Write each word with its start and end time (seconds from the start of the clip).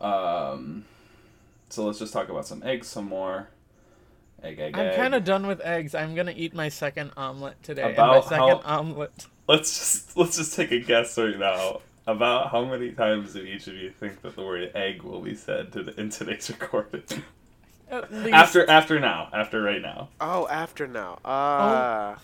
Um, 0.00 0.84
so 1.68 1.84
let's 1.84 1.98
just 1.98 2.12
talk 2.12 2.28
about 2.28 2.46
some 2.46 2.62
eggs 2.62 2.88
some 2.88 3.06
more. 3.06 3.48
Egg, 4.42 4.58
egg, 4.58 4.76
egg. 4.76 4.90
I'm 4.92 4.96
kind 4.96 5.14
of 5.14 5.24
done 5.24 5.46
with 5.46 5.60
eggs. 5.60 5.94
I'm 5.94 6.14
gonna 6.14 6.32
eat 6.34 6.54
my 6.54 6.68
second 6.68 7.12
omelet 7.16 7.62
today. 7.62 7.82
and 7.82 7.92
About 7.92 8.24
my 8.24 8.28
second 8.28 8.62
how- 8.62 8.78
omelet. 8.78 9.26
Let's 9.48 9.76
just 9.76 10.16
let's 10.16 10.36
just 10.36 10.54
take 10.54 10.70
a 10.70 10.78
guess 10.78 11.18
right 11.18 11.36
now 11.36 11.80
about 12.06 12.50
how 12.52 12.64
many 12.64 12.92
times 12.92 13.32
do 13.32 13.40
each 13.40 13.66
of 13.66 13.74
you 13.74 13.90
think 13.90 14.22
that 14.22 14.36
the 14.36 14.42
word 14.44 14.70
egg 14.76 15.02
will 15.02 15.20
be 15.20 15.34
said 15.34 15.72
to 15.72 15.82
the, 15.82 16.00
in 16.00 16.08
today's 16.10 16.48
recording? 16.60 17.02
At 17.90 18.12
least 18.12 18.32
after 18.32 18.70
after 18.70 19.00
now, 19.00 19.28
after 19.32 19.60
right 19.60 19.82
now. 19.82 20.08
Oh, 20.20 20.46
after 20.46 20.86
now. 20.86 21.14
Uh, 21.24 22.14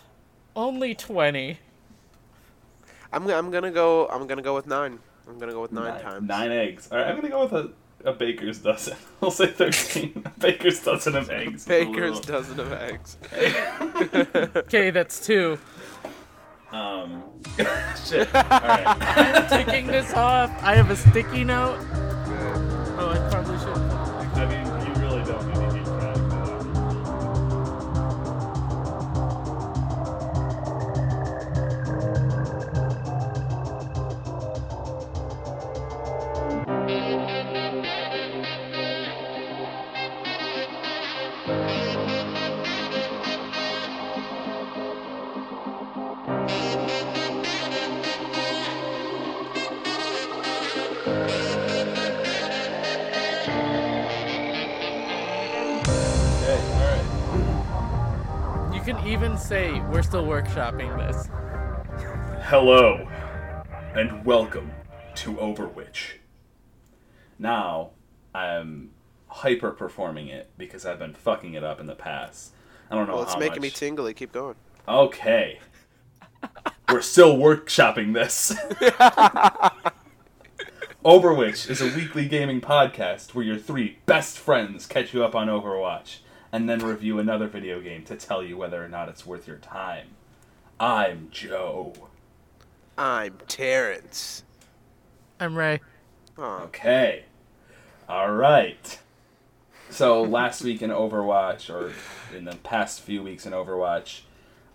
only 0.55 0.95
twenty. 0.95 1.59
I'm 3.13 3.29
I'm 3.29 3.51
gonna 3.51 3.73
go. 3.73 4.07
I'm 4.07 4.29
gonna 4.29 4.41
go 4.43 4.55
with 4.55 4.69
nine. 4.69 5.01
I'm 5.29 5.39
gonna 5.39 5.53
go 5.53 5.63
with 5.63 5.73
nine, 5.73 6.01
times. 6.01 6.29
Nine 6.29 6.53
eggs. 6.53 6.89
All 6.91 6.99
right, 6.99 7.09
I'm 7.09 7.17
gonna 7.17 7.29
go 7.29 7.43
with 7.45 7.53
a, 7.53 8.09
a 8.09 8.13
baker's 8.13 8.59
dozen. 8.59 8.97
I'll 9.23 9.31
say 9.31 9.47
thirteen. 9.49 10.23
a 10.25 10.31
baker's 10.41 10.81
dozen 10.83 11.17
of 11.17 11.31
eggs. 11.31 11.65
Baker's 11.67 12.19
Ugh. 12.19 12.27
dozen 12.27 12.61
of 12.61 12.73
eggs. 12.73 13.17
Okay, 14.57 14.91
that's 14.91 15.25
two. 15.25 15.59
Um. 16.73 17.23
shit. 18.07 18.35
All 18.35 18.43
right. 18.43 18.85
I'm 18.87 19.49
taking 19.65 19.87
this 19.87 20.13
off. 20.15 20.51
I 20.63 20.75
have 20.75 20.91
a 20.91 20.97
sticky 20.97 21.45
note. 21.45 21.79
Say 59.47 59.81
we're 59.93 60.03
still 60.03 60.27
workshopping 60.27 60.99
this. 60.99 61.29
Hello, 62.47 63.07
and 63.95 64.25
welcome 64.25 64.73
to 65.15 65.35
OverWhich. 65.35 66.15
Now, 67.39 67.91
I'm 68.35 68.91
hyper 69.29 69.71
performing 69.71 70.27
it 70.27 70.51
because 70.59 70.85
I've 70.85 70.99
been 70.99 71.15
fucking 71.15 71.55
it 71.55 71.63
up 71.63 71.79
in 71.79 71.87
the 71.87 71.95
past. 71.95 72.55
I 72.91 72.97
don't 72.97 73.07
know 73.07 73.15
Well, 73.15 73.23
it's 73.23 73.35
how 73.35 73.39
making 73.39 73.63
me 73.63 73.71
tingly. 73.71 74.15
Keep 74.15 74.33
going. 74.33 74.57
Okay. 74.89 75.61
We're 76.89 77.01
still 77.01 77.37
workshopping 77.37 78.15
this. 78.15 78.53
OverWhich 81.05 81.71
is 81.71 81.81
a 81.81 81.95
weekly 81.95 82.27
gaming 82.27 82.61
podcast 82.61 83.33
where 83.33 83.45
your 83.45 83.59
three 83.59 83.99
best 84.07 84.39
friends 84.39 84.87
catch 84.87 85.15
you 85.15 85.23
up 85.23 85.37
on 85.37 85.47
Overwatch 85.47 86.17
and 86.57 86.71
then 86.71 86.79
review 86.79 87.19
another 87.19 87.47
video 87.47 87.83
game 87.83 88.03
to 88.03 88.17
tell 88.17 88.43
you 88.43 88.57
whether 88.57 88.83
or 88.83 88.89
not 88.89 89.11
it's 89.11 89.27
worth 89.27 89.47
your 89.47 89.59
time. 89.59 90.07
I'm 90.81 91.29
Joe. 91.31 91.93
I'm 92.97 93.37
Terrence. 93.47 94.43
I'm 95.39 95.55
Ray. 95.55 95.83
Okay. 96.39 97.27
All 98.09 98.33
right. 98.33 98.99
So 99.91 100.23
last 100.23 100.63
week 100.63 100.81
in 100.81 100.89
Overwatch, 100.89 101.69
or 101.69 101.93
in 102.35 102.47
the 102.47 102.57
past 102.57 103.03
few 103.03 103.23
weeks 103.23 103.45
in 103.45 103.53
Overwatch, 103.53 104.23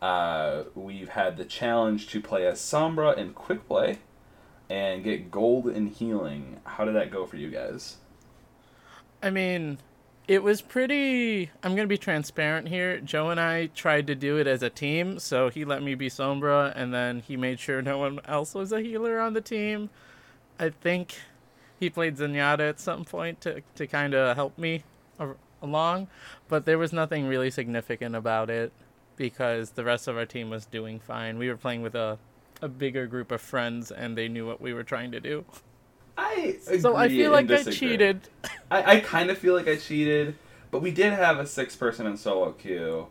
uh, 0.03 0.65
we've 0.75 1.09
had 1.09 1.35
the 1.35 1.45
challenge 1.45 2.09
to 2.09 2.21
play 2.21 2.45
as 2.45 2.59
Sombra 2.59 3.17
in 3.17 3.33
Quick 3.33 3.67
Play 3.67 3.97
and 4.69 5.03
get 5.03 5.31
gold 5.31 5.67
in 5.67 5.87
healing. 5.87 6.59
How 6.63 6.85
did 6.85 6.93
that 6.93 7.09
go 7.09 7.25
for 7.25 7.37
you 7.37 7.49
guys? 7.49 7.97
I 9.23 9.31
mean, 9.31 9.79
it 10.27 10.43
was 10.43 10.61
pretty. 10.61 11.51
I'm 11.63 11.75
gonna 11.75 11.87
be 11.87 11.97
transparent 11.97 12.69
here. 12.69 12.99
Joe 12.99 13.29
and 13.29 13.39
I 13.39 13.67
tried 13.67 14.07
to 14.07 14.15
do 14.15 14.37
it 14.37 14.47
as 14.47 14.63
a 14.63 14.69
team, 14.69 15.19
so 15.19 15.49
he 15.49 15.65
let 15.65 15.83
me 15.83 15.95
be 15.95 16.09
Sombra, 16.09 16.71
and 16.75 16.93
then 16.93 17.19
he 17.19 17.35
made 17.35 17.59
sure 17.59 17.81
no 17.81 17.97
one 17.97 18.19
else 18.25 18.53
was 18.53 18.71
a 18.71 18.81
healer 18.81 19.19
on 19.19 19.33
the 19.33 19.41
team. 19.41 19.89
I 20.59 20.69
think 20.69 21.17
he 21.79 21.89
played 21.89 22.17
Zenyatta 22.17 22.69
at 22.69 22.79
some 22.79 23.03
point 23.03 23.41
to 23.41 23.61
to 23.75 23.87
kind 23.87 24.13
of 24.13 24.35
help 24.35 24.57
me 24.57 24.83
along, 25.61 26.07
but 26.47 26.65
there 26.65 26.77
was 26.77 26.93
nothing 26.93 27.27
really 27.27 27.51
significant 27.51 28.15
about 28.15 28.49
it 28.49 28.71
because 29.17 29.71
the 29.71 29.83
rest 29.83 30.07
of 30.07 30.17
our 30.17 30.25
team 30.25 30.49
was 30.49 30.65
doing 30.65 30.99
fine. 30.99 31.37
We 31.37 31.49
were 31.49 31.57
playing 31.57 31.81
with 31.81 31.95
a 31.95 32.17
a 32.61 32.67
bigger 32.67 33.07
group 33.07 33.31
of 33.31 33.41
friends, 33.41 33.91
and 33.91 34.17
they 34.17 34.27
knew 34.27 34.45
what 34.45 34.61
we 34.61 34.73
were 34.73 34.83
trying 34.83 35.11
to 35.11 35.19
do. 35.19 35.45
I 36.17 36.57
So 36.79 36.95
I 36.95 37.07
feel 37.09 37.31
like 37.31 37.49
I 37.49 37.63
cheated. 37.63 38.27
I, 38.69 38.97
I 38.97 38.99
kind 38.99 39.29
of 39.29 39.37
feel 39.37 39.55
like 39.55 39.67
I 39.67 39.75
cheated, 39.75 40.35
but 40.69 40.81
we 40.81 40.91
did 40.91 41.13
have 41.13 41.39
a 41.39 41.45
six 41.45 41.75
person 41.75 42.05
in 42.07 42.17
solo 42.17 42.51
queue, 42.51 43.07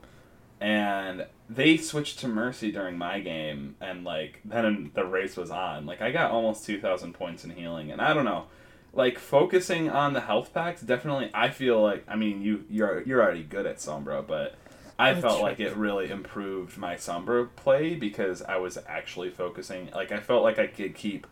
and 0.61 1.27
they 1.49 1.77
switched 1.77 2.19
to 2.21 2.29
Mercy 2.29 2.71
during 2.71 2.97
my 2.97 3.21
game, 3.21 3.77
and 3.81 4.05
like 4.05 4.41
then 4.45 4.91
the 4.95 5.05
race 5.05 5.37
was 5.37 5.51
on. 5.51 5.87
Like 5.87 6.01
I 6.01 6.11
got 6.11 6.31
almost 6.31 6.65
two 6.65 6.81
thousand 6.81 7.15
points 7.15 7.45
in 7.45 7.51
healing, 7.51 7.91
and 7.91 8.01
I 8.01 8.15
don't 8.15 8.25
know, 8.25 8.47
like 8.93 9.19
focusing 9.19 9.91
on 9.91 10.13
the 10.13 10.21
health 10.21 10.53
packs 10.55 10.81
definitely. 10.83 11.31
I 11.35 11.51
feel 11.51 11.81
like 11.83 12.05
I 12.09 12.17
mean 12.17 12.43
you 12.43 12.65
you're 12.71 13.03
you're 13.03 13.23
already 13.23 13.43
good 13.43 13.67
at 13.67 13.77
Sombra, 13.77 14.27
but. 14.27 14.57
I 14.99 15.15
That's 15.15 15.23
felt 15.23 15.39
true. 15.39 15.49
like 15.49 15.61
it 15.61 15.75
really 15.77 16.11
improved 16.11 16.77
my 16.77 16.97
Sombra 16.97 17.49
play 17.57 17.95
because 17.95 18.43
I 18.43 18.59
was 18.59 18.77
actually 18.87 19.31
focusing. 19.31 19.89
Like 19.95 20.13
I 20.13 20.21
felt 20.21 20.43
like 20.43 20.59
I 20.59 20.67
could 20.67 20.95
keep 20.95 21.27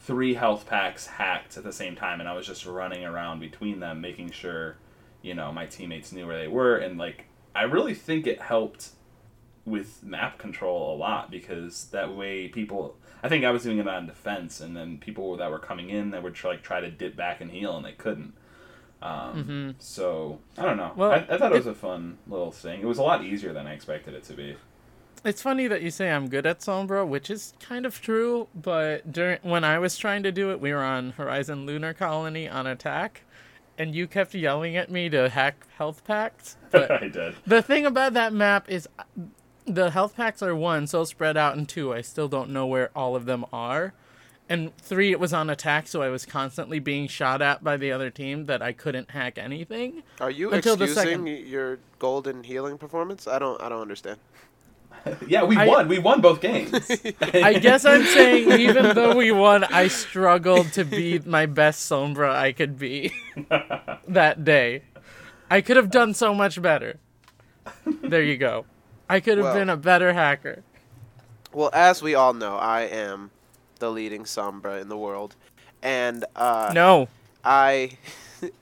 three 0.00 0.34
health 0.34 0.66
packs 0.66 1.06
hacked 1.06 1.56
at 1.56 1.64
the 1.64 1.72
same 1.72 1.96
time 1.96 2.20
and 2.20 2.28
I 2.28 2.34
was 2.34 2.46
just 2.46 2.64
running 2.66 3.04
around 3.04 3.40
between 3.40 3.80
them 3.80 4.00
making 4.00 4.30
sure 4.30 4.76
you 5.22 5.34
know 5.34 5.50
my 5.52 5.66
teammates 5.66 6.12
knew 6.12 6.26
where 6.26 6.38
they 6.38 6.48
were 6.48 6.76
and 6.76 6.98
like 6.98 7.24
I 7.54 7.62
really 7.62 7.94
think 7.94 8.26
it 8.26 8.40
helped 8.40 8.90
with 9.64 10.02
map 10.04 10.38
control 10.38 10.94
a 10.94 10.96
lot 10.96 11.30
because 11.30 11.86
that 11.86 12.14
way 12.14 12.46
people 12.48 12.96
I 13.22 13.28
think 13.28 13.44
I 13.44 13.50
was 13.50 13.64
doing 13.64 13.78
it 13.78 13.88
on 13.88 14.06
defense 14.06 14.60
and 14.60 14.76
then 14.76 14.98
people 14.98 15.36
that 15.38 15.50
were 15.50 15.58
coming 15.58 15.90
in 15.90 16.10
that 16.10 16.22
would 16.22 16.34
try, 16.34 16.50
like 16.52 16.62
try 16.62 16.80
to 16.80 16.90
dip 16.90 17.16
back 17.16 17.40
and 17.40 17.50
heal 17.50 17.76
and 17.76 17.84
they 17.84 17.92
couldn't. 17.92 18.34
Um, 19.02 19.44
Mhm. 19.44 19.74
so 19.82 20.38
I 20.56 20.62
don't 20.64 20.76
know. 20.76 20.92
Well, 20.94 21.10
I, 21.12 21.26
I 21.28 21.38
thought 21.38 21.50
it 21.52 21.56
was 21.56 21.66
a 21.66 21.74
fun 21.74 22.18
little 22.28 22.52
thing. 22.52 22.80
It 22.80 22.86
was 22.86 22.98
a 22.98 23.02
lot 23.02 23.24
easier 23.24 23.52
than 23.52 23.66
I 23.66 23.72
expected 23.72 24.14
it 24.14 24.22
to 24.24 24.34
be 24.34 24.56
It's 25.26 25.42
funny 25.42 25.66
that 25.66 25.82
you 25.82 25.90
say 25.90 26.12
I'm 26.12 26.28
good 26.28 26.46
at 26.46 26.60
Sombra, 26.60 27.04
which 27.04 27.30
is 27.30 27.52
kind 27.58 27.84
of 27.84 28.00
true. 28.00 28.46
But 28.54 29.10
during 29.12 29.40
when 29.42 29.64
I 29.64 29.80
was 29.80 29.98
trying 29.98 30.22
to 30.22 30.30
do 30.30 30.52
it, 30.52 30.60
we 30.60 30.72
were 30.72 30.84
on 30.84 31.10
Horizon 31.10 31.66
Lunar 31.66 31.92
Colony 31.92 32.48
on 32.48 32.64
attack, 32.68 33.22
and 33.76 33.92
you 33.92 34.06
kept 34.06 34.34
yelling 34.34 34.76
at 34.76 34.88
me 34.88 35.08
to 35.08 35.28
hack 35.28 35.66
health 35.78 36.04
packs. 36.04 36.56
But 36.70 36.90
I 36.92 37.08
did 37.08 37.34
the 37.44 37.60
thing 37.60 37.84
about 37.84 38.12
that 38.12 38.32
map 38.32 38.70
is, 38.70 38.88
the 39.64 39.90
health 39.90 40.14
packs 40.14 40.44
are 40.44 40.54
one, 40.54 40.86
so 40.86 41.02
spread 41.02 41.36
out, 41.36 41.56
and 41.56 41.68
two, 41.68 41.92
I 41.92 42.02
still 42.02 42.28
don't 42.28 42.50
know 42.50 42.66
where 42.66 42.90
all 42.94 43.16
of 43.16 43.24
them 43.24 43.44
are. 43.52 43.94
And 44.48 44.76
three, 44.76 45.10
it 45.10 45.18
was 45.18 45.32
on 45.32 45.50
attack, 45.50 45.88
so 45.88 46.02
I 46.02 46.08
was 46.08 46.24
constantly 46.24 46.78
being 46.78 47.08
shot 47.08 47.42
at 47.42 47.64
by 47.64 47.76
the 47.76 47.90
other 47.90 48.10
team 48.10 48.44
that 48.46 48.62
I 48.62 48.70
couldn't 48.70 49.10
hack 49.10 49.38
anything. 49.38 50.04
are 50.20 50.30
you 50.30 50.52
Until 50.52 50.76
the 50.76 50.84
excusing 50.84 51.26
second. 51.26 51.48
your 51.48 51.80
golden 51.98 52.44
healing 52.44 52.78
performance? 52.78 53.26
I 53.26 53.40
don't. 53.40 53.60
I 53.60 53.68
don't 53.68 53.82
understand. 53.82 54.20
yeah 55.26 55.44
we 55.44 55.56
I- 55.56 55.66
won 55.66 55.88
we 55.88 55.98
won 55.98 56.20
both 56.20 56.40
games 56.40 56.72
I 57.22 57.54
guess 57.58 57.84
I'm 57.84 58.04
saying 58.04 58.50
even 58.68 58.94
though 58.94 59.14
we 59.16 59.30
won, 59.32 59.64
I 59.64 59.88
struggled 59.88 60.72
to 60.74 60.84
be 60.84 61.18
my 61.20 61.46
best 61.46 61.88
Sombra 61.90 62.30
I 62.34 62.52
could 62.52 62.78
be 62.78 63.12
that 64.08 64.44
day. 64.44 64.82
I 65.50 65.60
could 65.60 65.76
have 65.76 65.90
done 65.90 66.12
so 66.14 66.34
much 66.34 66.60
better. 66.60 66.98
There 68.02 68.22
you 68.22 68.36
go. 68.36 68.64
I 69.08 69.20
could 69.20 69.38
have 69.38 69.44
Well- 69.46 69.54
been 69.54 69.70
a 69.70 69.76
better 69.76 70.12
hacker. 70.12 70.62
Well, 71.52 71.70
as 71.72 72.02
we 72.02 72.14
all 72.14 72.34
know, 72.34 72.56
I 72.56 72.82
am 72.82 73.30
the 73.78 73.90
leading 73.90 74.24
Sombra 74.24 74.80
in 74.82 74.88
the 74.88 74.96
world, 74.96 75.36
and 75.82 76.24
uh, 76.34 76.72
No. 76.74 77.08
I 77.44 77.96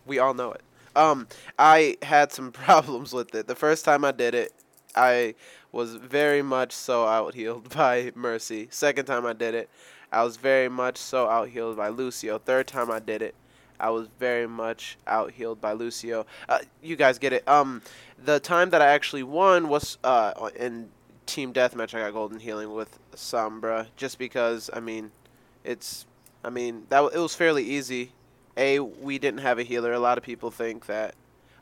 we 0.06 0.18
all 0.18 0.34
know 0.34 0.52
it. 0.52 0.60
Um, 0.94 1.26
I 1.58 1.96
had 2.02 2.30
some 2.32 2.52
problems 2.52 3.12
with 3.12 3.34
it. 3.34 3.46
The 3.48 3.56
first 3.56 3.84
time 3.84 4.04
I 4.04 4.12
did 4.12 4.34
it, 4.34 4.52
I 4.94 5.34
was 5.74 5.96
very 5.96 6.40
much 6.40 6.72
so 6.72 7.04
out 7.06 7.34
healed 7.34 7.68
by 7.74 8.12
Mercy. 8.14 8.68
Second 8.70 9.06
time 9.06 9.26
I 9.26 9.32
did 9.32 9.54
it, 9.54 9.68
I 10.12 10.22
was 10.22 10.36
very 10.36 10.68
much 10.68 10.96
so 10.96 11.28
out 11.28 11.48
healed 11.48 11.76
by 11.76 11.88
Lucio. 11.88 12.38
Third 12.38 12.66
time 12.66 12.90
I 12.90 13.00
did 13.00 13.20
it, 13.20 13.34
I 13.80 13.90
was 13.90 14.08
very 14.18 14.46
much 14.46 14.96
out 15.06 15.32
healed 15.32 15.60
by 15.60 15.72
Lucio. 15.72 16.26
Uh, 16.48 16.60
you 16.82 16.96
guys 16.96 17.18
get 17.18 17.32
it. 17.32 17.46
Um, 17.48 17.82
the 18.24 18.38
time 18.38 18.70
that 18.70 18.80
I 18.80 18.86
actually 18.86 19.24
won 19.24 19.68
was 19.68 19.98
uh 20.04 20.50
in 20.56 20.90
team 21.26 21.52
deathmatch. 21.52 21.94
I 21.94 22.00
got 22.00 22.12
golden 22.12 22.38
healing 22.38 22.72
with 22.72 22.98
Sombra, 23.14 23.88
just 23.96 24.18
because 24.18 24.70
I 24.72 24.80
mean, 24.80 25.10
it's 25.64 26.06
I 26.44 26.50
mean 26.50 26.86
that 26.88 27.02
it 27.12 27.18
was 27.18 27.34
fairly 27.34 27.64
easy 27.64 28.12
a 28.56 28.78
we 28.78 29.18
didn't 29.18 29.40
have 29.40 29.58
a 29.58 29.62
healer. 29.62 29.92
A 29.92 29.98
lot 29.98 30.18
of 30.18 30.24
people 30.24 30.50
think 30.50 30.86
that. 30.86 31.14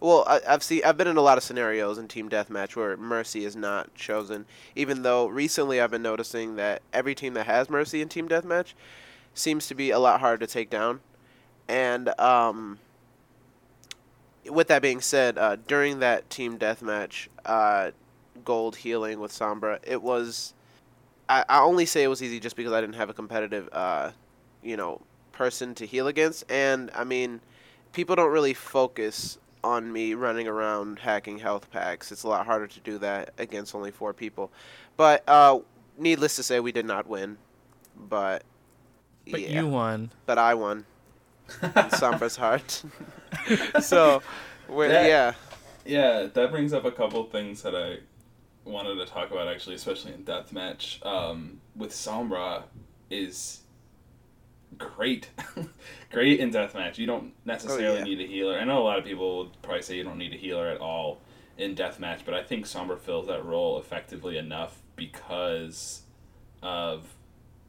Well, 0.02 0.24
I, 0.26 0.40
I've 0.48 0.64
seen 0.64 0.82
I've 0.84 0.96
been 0.96 1.06
in 1.06 1.16
a 1.16 1.20
lot 1.22 1.38
of 1.38 1.44
scenarios 1.44 1.96
in 1.96 2.08
team 2.08 2.28
deathmatch 2.28 2.74
where 2.74 2.96
Mercy 2.96 3.44
is 3.44 3.54
not 3.54 3.94
chosen. 3.94 4.46
Even 4.74 5.02
though 5.02 5.28
recently 5.28 5.80
I've 5.80 5.92
been 5.92 6.02
noticing 6.02 6.56
that 6.56 6.82
every 6.92 7.14
team 7.14 7.34
that 7.34 7.46
has 7.46 7.70
Mercy 7.70 8.02
in 8.02 8.08
team 8.08 8.28
deathmatch 8.28 8.72
seems 9.32 9.68
to 9.68 9.76
be 9.76 9.92
a 9.92 10.00
lot 10.00 10.18
harder 10.18 10.44
to 10.44 10.52
take 10.52 10.70
down. 10.70 11.02
And 11.68 12.18
um, 12.18 12.80
with 14.50 14.66
that 14.66 14.82
being 14.82 15.00
said, 15.00 15.38
uh, 15.38 15.54
during 15.68 16.00
that 16.00 16.28
team 16.28 16.58
deathmatch, 16.58 17.28
uh, 17.46 17.92
gold 18.44 18.74
healing 18.74 19.20
with 19.20 19.30
Sombra, 19.30 19.78
it 19.84 20.02
was. 20.02 20.52
I, 21.28 21.44
I 21.48 21.60
only 21.60 21.86
say 21.86 22.02
it 22.02 22.08
was 22.08 22.24
easy 22.24 22.40
just 22.40 22.56
because 22.56 22.72
I 22.72 22.80
didn't 22.80 22.96
have 22.96 23.08
a 23.08 23.14
competitive, 23.14 23.68
uh, 23.70 24.10
you 24.64 24.76
know, 24.76 25.00
person 25.30 25.76
to 25.76 25.86
heal 25.86 26.08
against, 26.08 26.42
and 26.50 26.90
I 26.92 27.04
mean, 27.04 27.40
people 27.92 28.16
don't 28.16 28.32
really 28.32 28.52
focus 28.52 29.38
on 29.64 29.92
me 29.92 30.14
running 30.14 30.48
around 30.48 30.98
hacking 30.98 31.38
health 31.38 31.70
packs. 31.70 32.10
It's 32.12 32.22
a 32.24 32.28
lot 32.28 32.46
harder 32.46 32.66
to 32.66 32.80
do 32.80 32.98
that 32.98 33.32
against 33.38 33.74
only 33.74 33.90
four 33.90 34.12
people. 34.12 34.50
But 34.96 35.22
uh, 35.28 35.60
needless 35.98 36.36
to 36.36 36.42
say, 36.42 36.60
we 36.60 36.72
did 36.72 36.86
not 36.86 37.06
win. 37.06 37.38
But 37.96 38.42
But 39.30 39.40
yeah, 39.42 39.60
you 39.62 39.68
won. 39.68 40.10
but 40.26 40.38
I 40.38 40.54
won. 40.54 40.84
in 41.62 41.68
Sombra's 41.70 42.36
heart. 42.36 42.82
so, 43.82 44.22
we're, 44.68 44.88
That- 44.88 45.06
yeah. 45.06 45.32
Yeah, 45.84 46.26
that 46.32 46.50
brings 46.52 46.72
up 46.72 46.84
a 46.84 46.92
couple 46.92 47.24
things 47.24 47.62
that 47.62 47.74
I 47.74 47.98
wanted 48.64 48.94
to 48.96 49.06
talk 49.06 49.32
about 49.32 49.48
actually, 49.48 49.74
especially 49.74 50.12
in 50.14 50.22
deathmatch. 50.24 51.04
Um, 51.04 51.60
with 51.74 51.90
Sombra 51.90 52.62
is 53.10 53.61
great, 54.96 55.30
great 56.10 56.40
in 56.40 56.50
deathmatch. 56.50 56.98
You 56.98 57.06
don't 57.06 57.32
necessarily 57.44 57.86
oh, 57.86 57.94
yeah. 57.98 58.04
need 58.04 58.20
a 58.20 58.26
healer. 58.26 58.58
I 58.58 58.64
know 58.64 58.78
a 58.78 58.84
lot 58.84 58.98
of 58.98 59.04
people 59.04 59.38
would 59.38 59.62
probably 59.62 59.82
say 59.82 59.96
you 59.96 60.04
don't 60.04 60.18
need 60.18 60.32
a 60.32 60.36
healer 60.36 60.68
at 60.68 60.80
all 60.80 61.20
in 61.58 61.74
deathmatch, 61.74 62.20
but 62.24 62.34
I 62.34 62.42
think 62.42 62.66
Sombra 62.66 62.98
fills 62.98 63.26
that 63.26 63.44
role 63.44 63.78
effectively 63.78 64.38
enough 64.38 64.80
because 64.96 66.02
of 66.62 67.14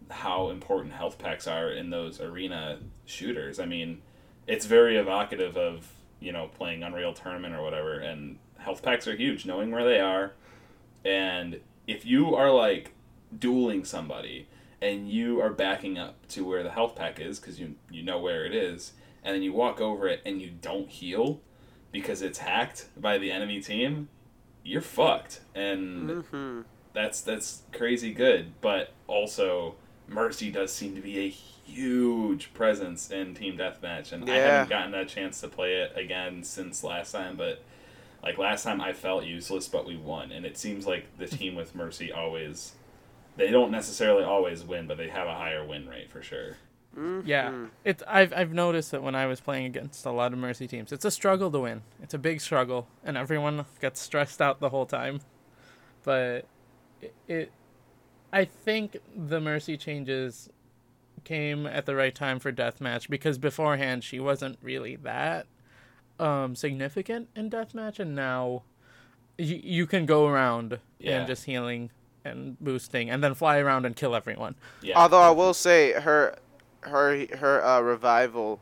how 0.10 0.50
important 0.50 0.94
health 0.94 1.18
packs 1.18 1.48
are 1.48 1.72
in 1.72 1.90
those 1.90 2.20
arena 2.20 2.80
shooters. 3.06 3.60
I 3.60 3.66
mean, 3.66 4.02
it's 4.48 4.66
very 4.66 4.98
evocative 4.98 5.58
of 5.58 5.88
you 6.20 6.32
know 6.32 6.50
playing 6.58 6.84
Unreal 6.84 7.14
Tournament 7.14 7.54
or 7.56 7.62
whatever, 7.62 8.00
and 8.00 8.38
health 8.58 8.82
packs 8.82 9.08
are 9.08 9.16
huge. 9.16 9.46
Knowing 9.46 9.72
where 9.72 9.84
they 9.84 10.00
are, 10.00 10.34
and 11.04 11.60
if 11.88 12.06
you 12.06 12.36
are 12.36 12.52
like 12.52 12.92
dueling 13.38 13.84
somebody 13.84 14.48
and 14.84 15.10
you 15.10 15.42
are 15.42 15.50
backing 15.50 15.98
up 15.98 16.28
to 16.28 16.46
where 16.46 16.62
the 16.62 16.72
health 16.72 16.96
pack 16.96 17.20
is 17.20 17.40
because 17.40 17.60
you 17.60 17.76
you 17.90 18.04
know 18.04 18.20
where 18.20 18.46
it 18.46 18.54
is, 18.54 18.94
and 19.24 19.34
then 19.34 19.42
you 19.42 19.54
walk 19.54 19.82
over 19.82 20.08
it 20.08 20.22
and 20.26 20.42
you 20.42 20.52
don't 20.62 20.90
heal 20.90 21.42
because 21.92 22.22
it's 22.22 22.40
hacked 22.40 22.88
by 22.98 23.18
the 23.18 23.32
enemy 23.32 23.62
team, 23.62 24.10
you're 24.64 24.82
fucked. 24.82 25.42
And 25.56 26.18
hmm 26.32 26.62
that's 26.94 27.22
that's 27.22 27.64
crazy 27.74 28.14
good, 28.14 28.54
but 28.62 28.94
also 29.08 29.76
Mercy 30.08 30.52
does 30.52 30.74
seem 30.74 30.96
to 30.96 31.02
be 31.02 31.20
a 31.20 31.30
huge 31.30 32.54
presence 32.54 33.10
in 33.12 33.34
Team 33.36 33.58
Deathmatch, 33.58 34.12
and 34.12 34.26
I 34.30 34.40
haven't 34.40 34.68
gotten 34.70 34.94
a 34.94 35.06
chance 35.06 35.42
to 35.42 35.48
play 35.48 35.76
it 35.76 35.94
again 35.96 36.44
since 36.44 36.84
last 36.84 37.12
time. 37.14 37.36
But 37.38 37.64
like 38.24 38.38
last 38.38 38.64
time, 38.64 38.82
I 38.82 38.94
felt 38.94 39.26
useless, 39.26 39.68
but 39.68 39.86
we 39.88 39.98
won, 39.98 40.32
and 40.32 40.46
it 40.46 40.58
seems 40.58 40.86
like 40.88 41.18
the 41.18 41.28
team 41.28 41.56
with 41.56 41.76
Mercy 41.76 42.12
always. 42.12 42.74
They 43.36 43.50
don't 43.50 43.72
necessarily 43.72 44.24
always 44.24 44.64
win, 44.64 44.88
but 44.88 44.98
they 44.98 45.10
have 45.10 45.28
a 45.28 45.34
higher 45.34 45.66
win 45.66 45.88
rate 45.88 46.12
for 46.12 46.22
sure. 46.22 46.58
Yeah, 47.26 47.66
it's 47.84 48.04
I've 48.08 48.32
I've 48.34 48.54
noticed 48.54 48.92
that 48.92 49.02
when 49.02 49.16
I 49.16 49.26
was 49.26 49.42
playing 49.42 49.66
against 49.66 50.06
a 50.06 50.12
lot 50.12 50.32
of 50.32 50.38
Mercy 50.38 50.68
teams, 50.68 50.92
it's 50.92 51.06
a 51.06 51.10
struggle 51.10 51.50
to 51.50 51.60
win. 51.62 51.82
It's 52.04 52.14
a 52.14 52.20
big 52.20 52.40
struggle, 52.40 52.88
and 53.04 53.18
everyone 53.18 53.66
gets 53.82 54.00
stressed 54.00 54.40
out 54.44 54.60
the 54.60 54.70
whole 54.70 54.86
time. 54.86 55.22
But 56.04 56.46
it, 57.02 57.16
it 57.28 57.52
I 58.32 58.46
think 58.46 58.98
the 59.16 59.42
Mercy 59.42 59.76
changes 59.76 60.50
came 61.24 61.66
at 61.66 61.88
the 61.88 61.96
right 61.96 62.14
time 62.14 62.38
for 62.38 62.52
deathmatch 62.52 63.10
because 63.10 63.38
beforehand 63.40 64.04
she 64.04 64.20
wasn't 64.20 64.60
really 64.62 64.96
that 64.98 65.48
um 66.20 66.56
significant 66.56 67.28
in 67.36 67.50
deathmatch, 67.50 67.98
and 67.98 68.14
now 68.14 68.62
you 69.40 69.60
you 69.64 69.88
can 69.88 70.06
go 70.06 70.28
around 70.28 70.78
Yeah. 71.00 71.18
and 71.18 71.28
just 71.28 71.46
healing 71.46 71.90
and 72.26 72.60
boosting, 72.60 73.10
and 73.10 73.24
then 73.24 73.34
fly 73.34 73.58
around 73.60 73.86
and 73.86 73.96
kill 73.96 74.16
everyone. 74.16 74.56
Yeah. 74.82 74.98
Although 75.00 75.22
I 75.22 75.32
will 75.32 75.54
say 75.54 75.94
her, 75.94 76.36
her, 76.82 77.26
her 77.38 77.64
uh, 77.66 77.82
revival 77.82 78.60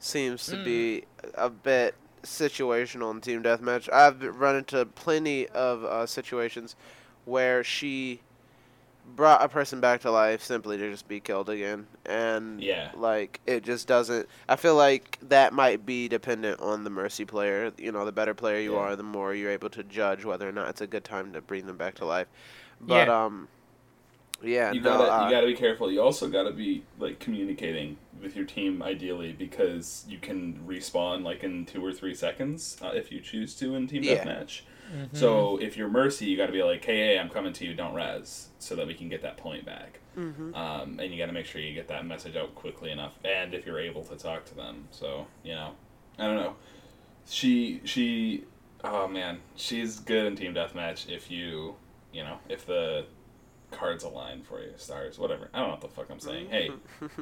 seems 0.00 0.46
to 0.46 0.62
be 0.62 1.04
a 1.34 1.50
bit 1.50 1.94
situational 2.22 3.10
in 3.12 3.20
team 3.20 3.42
deathmatch. 3.42 3.92
I've 3.92 4.22
run 4.38 4.56
into 4.56 4.84
plenty 4.86 5.48
of 5.48 5.84
uh, 5.84 6.06
situations 6.06 6.76
where 7.24 7.62
she 7.64 8.20
brought 9.16 9.42
a 9.42 9.48
person 9.48 9.80
back 9.80 10.02
to 10.02 10.10
life 10.10 10.42
simply 10.42 10.76
to 10.76 10.90
just 10.90 11.08
be 11.08 11.18
killed 11.18 11.48
again, 11.48 11.86
and 12.04 12.60
Yeah. 12.62 12.90
like 12.94 13.40
it 13.46 13.62
just 13.64 13.88
doesn't. 13.88 14.28
I 14.48 14.56
feel 14.56 14.74
like 14.76 15.18
that 15.22 15.52
might 15.54 15.86
be 15.86 16.08
dependent 16.08 16.60
on 16.60 16.84
the 16.84 16.90
mercy 16.90 17.24
player. 17.24 17.72
You 17.78 17.90
know, 17.90 18.04
the 18.04 18.12
better 18.12 18.34
player 18.34 18.60
you 18.60 18.74
Yeah. 18.74 18.80
are, 18.80 18.96
the 18.96 19.02
more 19.02 19.34
you're 19.34 19.50
able 19.50 19.70
to 19.70 19.82
judge 19.82 20.24
whether 20.26 20.46
or 20.46 20.52
not 20.52 20.68
it's 20.68 20.82
a 20.82 20.86
good 20.86 21.04
time 21.04 21.32
to 21.32 21.40
bring 21.40 21.66
them 21.66 21.76
back 21.78 21.94
to 21.96 22.04
life. 22.04 22.26
But 22.80 23.08
Yeah. 23.08 23.24
um, 23.24 23.48
yeah, 24.42 24.72
you 24.72 24.80
gotta 24.80 25.12
uh, 25.12 25.24
you 25.24 25.30
gotta 25.30 25.46
be 25.46 25.54
careful. 25.54 25.90
You 25.90 26.00
also 26.02 26.28
gotta 26.28 26.52
be 26.52 26.84
like 26.98 27.18
communicating 27.18 27.96
with 28.22 28.36
your 28.36 28.44
team 28.44 28.82
ideally 28.82 29.32
because 29.32 30.04
you 30.08 30.18
can 30.18 30.60
respawn 30.66 31.22
like 31.24 31.42
in 31.44 31.66
two 31.66 31.84
or 31.84 31.92
three 31.92 32.14
seconds 32.14 32.76
uh, 32.82 32.88
if 32.94 33.10
you 33.12 33.20
choose 33.20 33.54
to 33.56 33.74
in 33.74 33.86
team 33.86 34.02
Yeah. 34.04 34.24
deathmatch. 34.24 34.62
So 35.12 35.58
if 35.60 35.76
you're 35.76 35.88
mercy, 35.90 36.24
you 36.26 36.36
gotta 36.38 36.52
be 36.52 36.62
like, 36.62 36.82
hey, 36.84 36.96
hey, 37.08 37.18
I'm 37.18 37.28
coming 37.28 37.52
to 37.52 37.66
you. 37.66 37.74
Don't 37.74 37.94
res, 37.94 38.48
so 38.58 38.74
that 38.76 38.86
we 38.86 38.94
can 38.94 39.08
get 39.10 39.20
that 39.22 39.36
point 39.36 39.66
back. 39.66 39.98
mhm. 40.16 40.54
Um, 40.56 40.98
and 40.98 41.12
you 41.12 41.18
gotta 41.18 41.32
make 41.32 41.44
sure 41.46 41.60
you 41.60 41.74
get 41.74 41.88
that 41.88 42.06
message 42.06 42.36
out 42.36 42.54
quickly 42.54 42.90
enough, 42.90 43.12
and 43.24 43.52
if 43.54 43.66
you're 43.66 43.78
able 43.80 44.02
to 44.04 44.16
talk 44.16 44.44
to 44.46 44.54
them. 44.54 44.88
So 44.90 45.26
you 45.44 45.54
know, 45.54 45.72
I 46.18 46.24
don't 46.26 46.36
know. 46.36 46.54
She 47.28 47.80
she, 47.84 48.44
oh 48.82 49.06
man, 49.08 49.40
she's 49.56 49.98
good 50.00 50.24
in 50.26 50.36
team 50.36 50.54
deathmatch 50.54 51.08
if 51.08 51.30
you 51.30 51.76
you 52.12 52.22
know 52.22 52.38
if 52.48 52.66
the 52.66 53.06
cards 53.70 54.04
align 54.04 54.42
for 54.42 54.60
you, 54.60 54.72
stars, 54.76 55.18
whatever. 55.18 55.48
I 55.52 55.58
don't 55.58 55.68
know 55.68 55.74
what 55.74 55.80
the 55.82 55.88
fuck 55.88 56.10
I'm 56.10 56.20
saying. 56.20 56.48
Hey, 56.50 56.70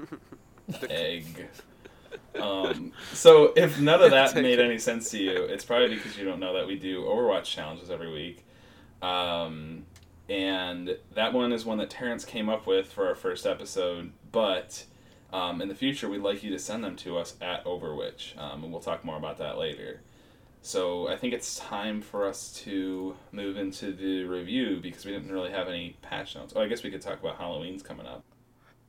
egg. 0.91 1.49
Um, 2.41 2.93
so 3.13 3.53
if 3.57 3.81
none 3.81 4.03
of 4.03 4.11
that 4.11 4.35
made 4.43 4.61
any 4.61 4.79
sense 4.79 5.11
to 5.11 5.19
you, 5.19 5.45
it's 5.45 5.65
probably 5.65 5.97
because 5.97 6.17
you 6.17 6.25
don't 6.25 6.41
know 6.41 6.55
that 6.55 6.67
we 6.67 6.79
do 6.79 7.05
Overwatch 7.05 7.45
challenges 7.45 7.91
every 7.91 8.13
week. 8.13 8.45
Um, 9.03 9.85
and 10.29 10.97
that 11.15 11.33
one 11.33 11.53
is 11.53 11.65
one 11.65 11.79
that 11.79 11.91
Terrence 11.91 12.25
came 12.25 12.49
up 12.49 12.67
with 12.67 12.93
for 12.93 13.07
our 13.07 13.15
first 13.15 13.47
episode, 13.47 14.13
but 14.33 14.85
um, 15.33 15.61
in 15.61 15.69
the 15.69 15.75
future, 15.75 16.09
we'd 16.09 16.23
like 16.23 16.43
you 16.43 16.51
to 16.51 16.59
send 16.59 16.83
them 16.83 16.97
to 16.97 17.19
us 17.19 17.37
at 17.41 17.65
OverWhich, 17.65 18.39
um, 18.39 18.65
and 18.65 18.73
we'll 18.73 18.81
talk 18.81 19.05
more 19.05 19.17
about 19.17 19.39
that 19.39 19.59
later. 19.59 20.01
So 20.67 21.07
I 21.07 21.15
think 21.15 21.33
it's 21.33 21.61
time 21.61 22.03
for 22.03 22.27
us 22.27 22.53
to 22.65 23.15
move 23.31 23.57
into 23.57 23.93
the 23.93 24.25
review 24.25 24.81
because 24.83 25.05
we 25.05 25.13
didn't 25.13 25.31
really 25.31 25.53
have 25.53 25.69
any 25.69 25.97
patch 26.03 26.35
notes. 26.35 26.55
Oh, 26.57 26.61
I 26.61 26.67
guess 26.67 26.83
we 26.83 26.91
could 26.91 27.01
talk 27.01 27.21
about 27.21 27.39
Halloween's 27.39 27.85
coming 27.85 28.05
up. 28.05 28.25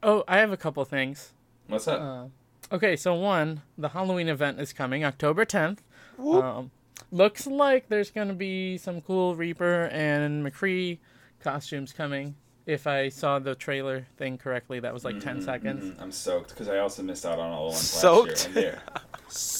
Oh, 0.01 0.23
I 0.27 0.37
have 0.39 0.51
a 0.51 0.57
couple 0.57 0.83
things. 0.85 1.33
What's 1.67 1.85
that? 1.85 1.99
Uh, 1.99 2.25
okay, 2.71 2.95
so 2.95 3.13
one, 3.13 3.61
the 3.77 3.89
Halloween 3.89 4.27
event 4.27 4.59
is 4.59 4.73
coming 4.73 5.05
October 5.05 5.45
10th. 5.45 5.77
Whoop. 6.17 6.43
Um, 6.43 6.71
looks 7.11 7.45
like 7.45 7.89
there's 7.89 8.09
going 8.09 8.29
to 8.29 8.33
be 8.33 8.79
some 8.79 8.99
cool 8.99 9.35
Reaper 9.35 9.83
and 9.91 10.43
McCree 10.43 10.97
costumes 11.41 11.93
coming. 11.93 12.33
If 12.65 12.87
I 12.87 13.09
saw 13.09 13.37
the 13.37 13.53
trailer 13.53 14.07
thing 14.17 14.39
correctly, 14.39 14.79
that 14.79 14.95
was 14.95 15.05
like 15.05 15.19
10 15.19 15.41
Mhm, 15.41 15.45
seconds. 15.45 15.83
mhm. 15.85 16.01
I'm 16.01 16.11
soaked 16.11 16.49
because 16.49 16.69
I 16.69 16.79
also 16.79 17.03
missed 17.03 17.23
out 17.25 17.37
on 17.37 17.51
all 17.51 17.67
the 17.67 17.73
ones 17.73 17.87
Soaked? 17.87 18.29
last 18.47 18.55
year. 18.55 18.81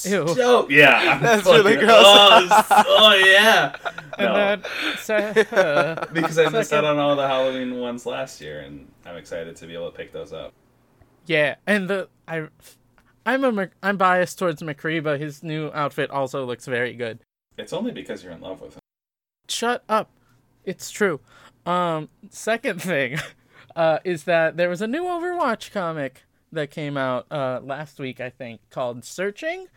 Ew. 0.05 0.21
And 0.27 0.38
yeah, 0.38 0.65
yeah. 0.69 1.12
I'm 1.15 1.21
That's 1.21 1.45
really 1.45 1.74
fucking- 1.75 1.79
gross. 1.79 2.03
Oh, 2.05 2.47
s- 2.59 2.65
oh, 2.88 3.24
yeah. 3.25 3.75
And 4.17 4.27
No, 4.27 4.33
then, 4.33 4.63
se- 4.97 5.45
uh, 5.51 6.05
because 6.13 6.39
I 6.39 6.50
missed 6.50 6.74
out 6.74 6.86
on 6.86 6.97
all 6.97 7.15
the 7.15 7.27
Halloween 7.27 7.79
ones 7.79 8.05
last 8.05 8.39
year, 8.41 8.62
and 8.62 8.88
I'm 9.05 9.17
excited 9.17 9.55
to 9.57 9.67
be 9.67 9.74
able 9.74 9.91
to 9.91 9.97
pick 9.97 10.12
those 10.13 10.33
up. 10.33 10.53
yeah, 11.25 11.55
and 11.67 11.89
the 11.89 12.07
I, 12.27 12.47
I'm 13.25 13.43
a 13.43 13.51
Mc- 13.51 13.71
I'm 13.83 13.97
biased 13.97 14.39
towards 14.39 14.62
McCree, 14.62 15.03
but 15.03 15.19
his 15.19 15.43
new 15.43 15.69
outfit 15.74 16.09
also 16.12 16.45
looks 16.45 16.65
very 16.65 16.93
good. 16.93 17.19
It's 17.57 17.74
only 17.74 17.91
because 17.91 18.24
you're 18.24 18.33
in 18.33 18.41
love 18.41 18.62
with 18.62 18.74
him. 18.75 18.79
Shut 19.50 19.83
up. 19.89 20.09
It's 20.63 20.89
true. 20.91 21.19
Um, 21.65 22.09
second 22.29 22.81
thing 22.81 23.17
uh, 23.75 24.00
is 24.05 24.24
that 24.24 24.55
there 24.57 24.69
was 24.69 24.81
a 24.81 24.88
new 24.88 25.03
Overwatch 25.03 25.71
comic 25.71 26.24
that 26.51 26.72
came 26.72 26.98
out 26.98 27.25
uh, 27.32 27.60
last 27.63 28.00
week, 28.00 28.20
I 28.20 28.30
think, 28.30 28.62
called 28.70 29.04
Searching, 29.04 29.68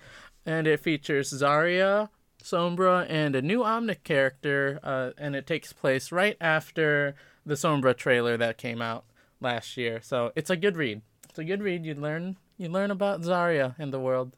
and 0.47 0.67
it 0.67 0.81
features 0.81 1.33
Zarya, 1.33 2.09
Sombra, 2.43 3.07
and 3.09 3.35
a 3.35 3.43
new 3.43 3.61
Omnic 3.61 4.03
character, 4.05 4.81
uh, 4.83 5.11
and 5.19 5.35
it 5.35 5.47
takes 5.47 5.73
place 5.73 6.13
right 6.13 6.37
after 6.41 7.15
the 7.45 7.55
Sombra 7.55 7.97
trailer 7.97 8.37
that 8.37 8.59
came 8.59 8.81
out 8.81 9.05
last 9.41 9.77
year. 9.77 10.01
So 10.03 10.33
it's 10.37 10.51
a 10.51 10.57
good 10.57 10.77
read. 10.77 11.03
It's 11.29 11.39
a 11.39 11.45
good 11.45 11.63
read. 11.63 11.85
You 11.85 11.95
learn 11.95 12.37
you 12.61 12.69
learn 12.69 12.91
about 12.91 13.23
Zarya 13.23 13.79
in 13.79 13.91
the 13.91 13.99
world. 13.99 14.37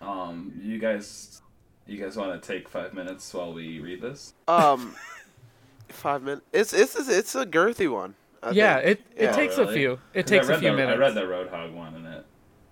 Um, 0.00 0.60
you 0.60 0.78
guys, 0.78 1.40
you 1.86 2.02
guys 2.02 2.16
want 2.16 2.42
to 2.42 2.52
take 2.52 2.68
five 2.68 2.94
minutes 2.94 3.32
while 3.32 3.52
we 3.52 3.78
read 3.78 4.00
this? 4.00 4.34
Um, 4.48 4.96
five 5.88 6.22
minutes. 6.22 6.46
It's 6.52 6.72
it's 6.72 7.08
it's 7.08 7.34
a 7.34 7.46
girthy 7.46 7.90
one. 7.90 8.14
I 8.42 8.50
yeah, 8.52 8.80
think. 8.80 8.86
it 9.00 9.04
it 9.16 9.22
Yeah. 9.24 9.32
takes 9.32 9.58
Really? 9.58 9.70
a 9.70 9.74
few. 9.74 9.92
It 10.14 10.22
'Cause 10.24 10.32
I 10.32 10.36
takes 10.36 10.46
a 10.46 10.50
read 10.52 10.60
few 10.60 10.70
the, 10.70 10.76
minutes. 10.76 10.96
I 10.96 10.98
read 11.00 11.14
the 11.14 11.22
Roadhog 11.22 11.72
one, 11.74 11.94
and 11.94 12.06
it, 12.06 12.24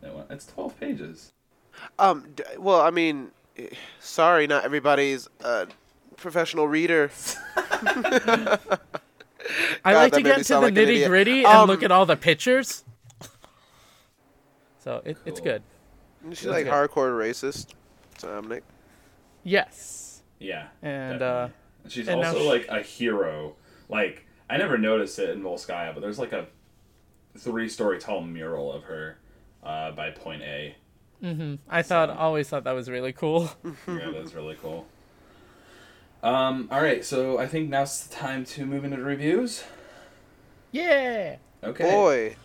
it 0.02 0.14
went, 0.14 0.30
it's 0.30 0.46
twelve 0.46 0.78
pages. 0.80 1.32
Um, 1.98 2.24
d- 2.34 2.42
well, 2.58 2.80
I 2.80 2.90
mean, 2.90 3.30
sorry, 4.00 4.46
not 4.46 4.64
everybody's 4.64 5.28
a 5.44 5.66
professional 6.16 6.66
reader. 6.68 7.10
I 9.84 9.92
God, 9.92 9.94
like 9.94 10.12
to 10.14 10.22
get 10.22 10.38
to 10.44 10.54
the 10.54 10.60
like 10.60 10.74
nitty 10.74 10.78
idiot. 10.82 11.08
gritty 11.08 11.44
and 11.44 11.68
look 11.68 11.80
Um, 11.80 11.84
at 11.84 11.92
all 11.92 12.06
the 12.06 12.16
pictures. 12.16 12.84
So 14.80 15.02
it, 15.04 15.16
it's 15.26 15.40
Cool. 15.40 15.44
good. 15.52 15.62
She's 16.30 16.40
That's 16.42 16.46
like 16.46 16.64
good. 16.64 16.72
hardcore 16.72 17.12
racist. 17.16 17.74
Dominic. 18.20 18.64
Yes. 19.44 20.22
Yeah, 20.40 20.68
And 20.82 21.20
uh, 21.22 21.48
she's 21.88 22.06
and 22.08 22.24
also 22.24 22.40
sh- 22.40 22.46
like 22.46 22.66
a 22.68 22.80
hero. 22.82 23.54
Like 23.88 24.24
I 24.50 24.56
never 24.56 24.78
noticed 24.78 25.18
it 25.18 25.30
in 25.30 25.42
Volskaya, 25.42 25.92
but 25.92 26.00
there's 26.00 26.18
like 26.18 26.32
a 26.32 26.46
three-story 27.36 27.98
tall 27.98 28.22
mural 28.22 28.72
of 28.72 28.84
her 28.84 29.18
uh, 29.62 29.92
by 29.92 30.10
Point 30.10 30.42
A. 30.42 30.76
hmm 31.20 31.56
I 31.68 31.82
thought 31.82 32.10
always 32.10 32.48
thought 32.48 32.64
that 32.64 32.72
was 32.72 32.88
really 32.88 33.12
cool. 33.12 33.50
yeah, 33.88 34.10
that's 34.12 34.34
really 34.34 34.56
cool. 34.56 34.86
Um, 36.22 36.68
all 36.72 36.82
right, 36.82 37.04
so 37.04 37.38
I 37.38 37.46
think 37.46 37.68
now's 37.68 38.06
the 38.06 38.14
time 38.14 38.44
to 38.46 38.66
move 38.66 38.84
into 38.84 38.96
the 38.96 39.04
reviews. 39.04 39.62
Yeah. 40.72 41.36
Okay. 41.62 41.84
Boy. 41.84 42.28
Boy, 42.30 42.36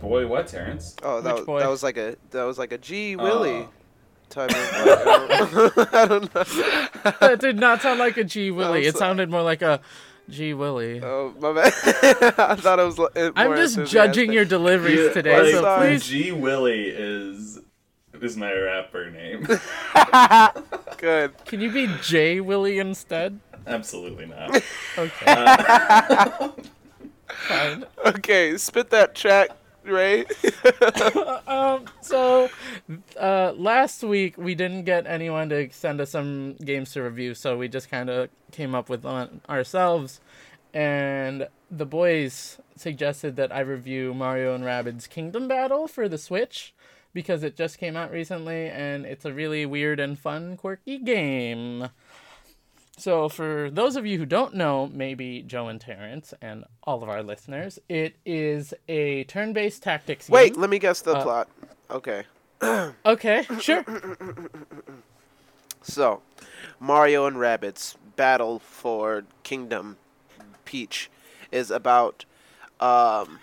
boy, 0.00 0.26
what, 0.26 0.46
Terrence? 0.48 0.94
Oh, 1.02 1.20
that 1.20 1.34
Which 1.34 1.40
was, 1.40 1.46
boy? 1.46 1.58
that 1.60 1.68
was 1.70 1.82
like 1.82 1.96
a 1.96 2.16
that 2.30 2.44
was 2.44 2.58
like 2.58 2.72
a 2.72 2.78
G 2.78 3.16
Willie 3.16 3.66
Oh. 3.66 3.68
type 4.30 4.50
of. 4.50 4.56
I 5.94 6.06
don't 6.06 6.34
know. 6.34 6.44
that 7.20 7.38
did 7.40 7.58
not 7.58 7.80
sound 7.82 7.98
like 7.98 8.16
a 8.18 8.24
G 8.24 8.50
Willie. 8.50 8.84
It 8.86 8.96
sounded 8.96 9.30
more 9.30 9.42
like 9.42 9.62
a 9.62 9.80
G 10.28 10.52
Willie. 10.54 11.00
Oh 11.02 11.32
my 11.40 11.52
bad. 11.54 11.72
I 12.38 12.54
thought 12.56 12.78
it 12.78 12.84
was. 12.84 12.98
li- 12.98 13.08
it 13.16 13.32
I'm 13.36 13.56
just 13.56 13.90
judging 13.90 14.32
your 14.32 14.44
deliveries 14.44 14.98
Yeah, 15.06 15.12
today, 15.12 15.40
like, 15.42 15.52
so 15.52 15.62
sorry. 15.62 15.88
please. 15.92 16.06
G 16.06 16.32
Willie 16.32 16.88
is 16.88 17.60
is 18.20 18.36
my 18.36 18.52
rapper 18.52 19.10
name. 19.10 19.46
Good. 20.98 21.32
Can 21.46 21.60
you 21.60 21.70
be 21.70 21.88
J 22.02 22.40
Willie 22.40 22.78
instead? 22.80 23.38
Absolutely 23.66 24.26
not. 24.26 24.54
Okay. 24.98 25.24
Uh, 25.26 26.48
Fine. 27.28 27.84
Okay, 28.04 28.56
spit 28.56 28.90
that 28.90 29.14
track, 29.14 29.50
Ray. 29.84 30.24
Um, 31.46 31.86
so 32.02 32.50
uh, 33.18 33.52
last 33.56 34.02
week 34.02 34.36
we 34.36 34.54
didn't 34.54 34.84
get 34.84 35.06
anyone 35.06 35.48
to 35.48 35.70
send 35.72 36.00
us 36.00 36.10
some 36.10 36.54
games 36.56 36.92
to 36.92 37.02
review, 37.02 37.34
so 37.34 37.56
we 37.56 37.68
just 37.68 37.90
kind 37.90 38.10
of 38.10 38.28
came 38.52 38.74
up 38.74 38.88
with 38.88 39.02
one 39.02 39.40
ourselves. 39.48 40.20
And 40.74 41.48
the 41.70 41.86
boys 41.86 42.58
suggested 42.76 43.36
that 43.36 43.52
I 43.52 43.60
review 43.60 44.14
Mario 44.14 44.54
and 44.54 44.64
Rabbids 44.64 45.08
Kingdom 45.08 45.48
Battle 45.48 45.88
for 45.88 46.08
the 46.08 46.18
Switch 46.18 46.74
because 47.12 47.42
it 47.42 47.56
just 47.56 47.78
came 47.78 47.96
out 47.96 48.12
recently 48.12 48.68
and 48.68 49.06
it's 49.06 49.24
a 49.24 49.32
really 49.32 49.64
weird 49.66 49.98
and 50.00 50.18
fun, 50.18 50.56
quirky 50.56 50.98
game. 50.98 51.88
So, 52.98 53.28
for 53.28 53.70
those 53.70 53.94
of 53.96 54.04
you 54.06 54.18
who 54.18 54.26
don't 54.26 54.54
know, 54.54 54.90
maybe 54.92 55.42
Joe 55.42 55.68
and 55.68 55.80
Terrence 55.80 56.34
and 56.42 56.64
all 56.82 57.02
of 57.02 57.08
our 57.08 57.22
listeners, 57.22 57.78
it 57.88 58.16
is 58.26 58.74
a 58.88 59.22
turn 59.24 59.52
based 59.52 59.82
tactics 59.84 60.28
Wait, 60.28 60.52
game. 60.54 60.60
let 60.60 60.68
me 60.68 60.78
guess 60.80 61.00
the 61.00 61.14
Uh, 61.14 61.22
plot. 61.22 61.48
Okay. 61.90 62.24
Okay, 63.06 63.46
sure. 63.60 63.84
So, 65.80 66.22
Mario 66.80 67.24
and 67.26 67.38
Rabbits 67.38 67.96
Battle 68.16 68.58
for 68.58 69.22
Kingdom 69.44 69.96
Peach 70.64 71.08
is 71.52 71.70
about 71.70 72.24
um, 72.80 73.38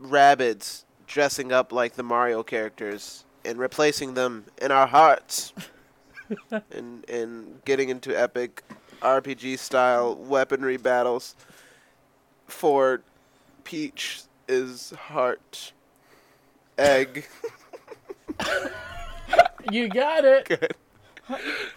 Rabbids 0.00 0.84
dressing 1.06 1.50
up 1.52 1.72
like 1.72 1.94
the 1.94 2.02
Mario 2.04 2.42
characters 2.44 3.24
and 3.44 3.58
replacing 3.58 4.14
them 4.14 4.44
in 4.62 4.70
our 4.70 4.86
hearts 4.86 5.52
and, 6.70 7.08
and 7.08 7.64
getting 7.64 7.88
into 7.88 8.18
epic 8.18 8.62
RPG 9.02 9.58
style 9.58 10.14
weaponry 10.16 10.76
battles 10.76 11.34
for 12.46 13.02
Peach 13.64 14.22
is 14.48 14.90
heart 14.90 15.72
egg. 16.78 17.26
You 19.70 19.88
got 19.88 20.24
it. 20.24 20.44
Good. 20.48 20.74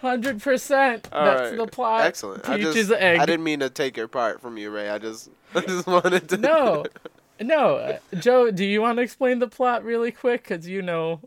Hundred 0.00 0.40
percent. 0.40 1.08
That's 1.10 1.50
right. 1.50 1.56
the 1.56 1.66
plot. 1.66 2.02
Excellent. 2.02 2.48
I 2.48 2.56
Peach 2.56 2.66
just, 2.66 2.76
is 2.76 2.92
egg. 2.92 3.18
I 3.18 3.26
didn't 3.26 3.42
mean 3.42 3.60
to 3.60 3.70
take 3.70 3.96
your 3.96 4.06
part 4.06 4.40
from 4.40 4.56
you, 4.56 4.70
Ray. 4.70 4.88
I 4.88 4.98
just, 4.98 5.28
I 5.54 5.60
just 5.62 5.86
wanted 5.86 6.28
to. 6.28 6.36
No, 6.36 6.84
no. 7.40 7.76
Uh, 7.76 7.98
Joe, 8.20 8.50
do 8.50 8.64
you 8.64 8.80
want 8.80 8.98
to 8.98 9.02
explain 9.02 9.40
the 9.40 9.48
plot 9.48 9.84
really 9.84 10.12
quick? 10.12 10.44
Cause 10.44 10.66
you 10.66 10.82
know. 10.82 11.20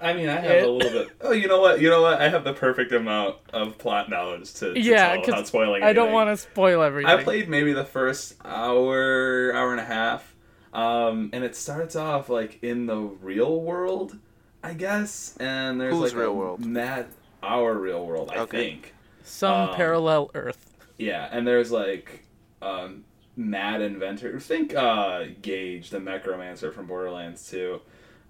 I 0.00 0.12
mean, 0.14 0.28
I 0.28 0.40
have 0.40 0.50
It- 0.50 0.64
a 0.64 0.70
little 0.70 0.90
bit. 1.04 1.08
Oh, 1.20 1.32
you 1.32 1.46
know 1.48 1.60
what? 1.60 1.80
You 1.80 1.90
know 1.90 2.02
what? 2.02 2.20
I 2.20 2.28
have 2.28 2.44
the 2.44 2.54
perfect 2.54 2.92
amount 2.92 3.36
of 3.52 3.76
plot 3.78 4.08
knowledge 4.08 4.52
to, 4.54 4.74
to 4.74 4.80
Yeah, 4.80 5.08
tell 5.08 5.16
'cause 5.18 5.26
without 5.26 5.46
spoiling. 5.46 5.82
I 5.82 5.92
don't 5.92 6.12
want 6.12 6.30
to 6.30 6.36
spoil 6.36 6.82
everything. 6.82 7.10
I 7.10 7.22
played 7.22 7.48
maybe 7.48 7.72
the 7.72 7.84
first 7.84 8.36
hour, 8.44 9.52
hour 9.54 9.70
and 9.72 9.80
a 9.80 9.84
half, 9.84 10.34
um, 10.72 11.30
and 11.32 11.44
it 11.44 11.54
starts 11.56 11.96
off 11.96 12.28
like 12.28 12.58
in 12.62 12.86
the 12.86 12.96
real 12.96 13.60
world, 13.60 14.16
I 14.62 14.74
guess. 14.74 15.36
And 15.38 15.80
there's 15.80 15.94
Whose 15.94 16.12
like 16.12 16.20
real 16.20 16.30
a 16.30 16.34
world? 16.34 16.64
mad 16.64 17.06
our 17.42 17.74
real 17.74 18.04
world, 18.06 18.30
I 18.34 18.38
Okay. 18.40 18.70
think. 18.70 18.94
Some 19.22 19.70
um, 19.70 19.74
parallel 19.74 20.30
Earth. 20.34 20.66
Yeah, 20.98 21.28
and 21.30 21.46
there's 21.46 21.70
like 21.70 22.24
um, 22.62 23.04
mad 23.36 23.80
inventor. 23.82 24.38
Think 24.40 24.74
uh, 24.74 25.24
Gaige, 25.42 25.90
the 25.90 25.98
Mechromancer 25.98 26.72
from 26.74 26.86
Borderlands 26.86 27.48
2. 27.50 27.80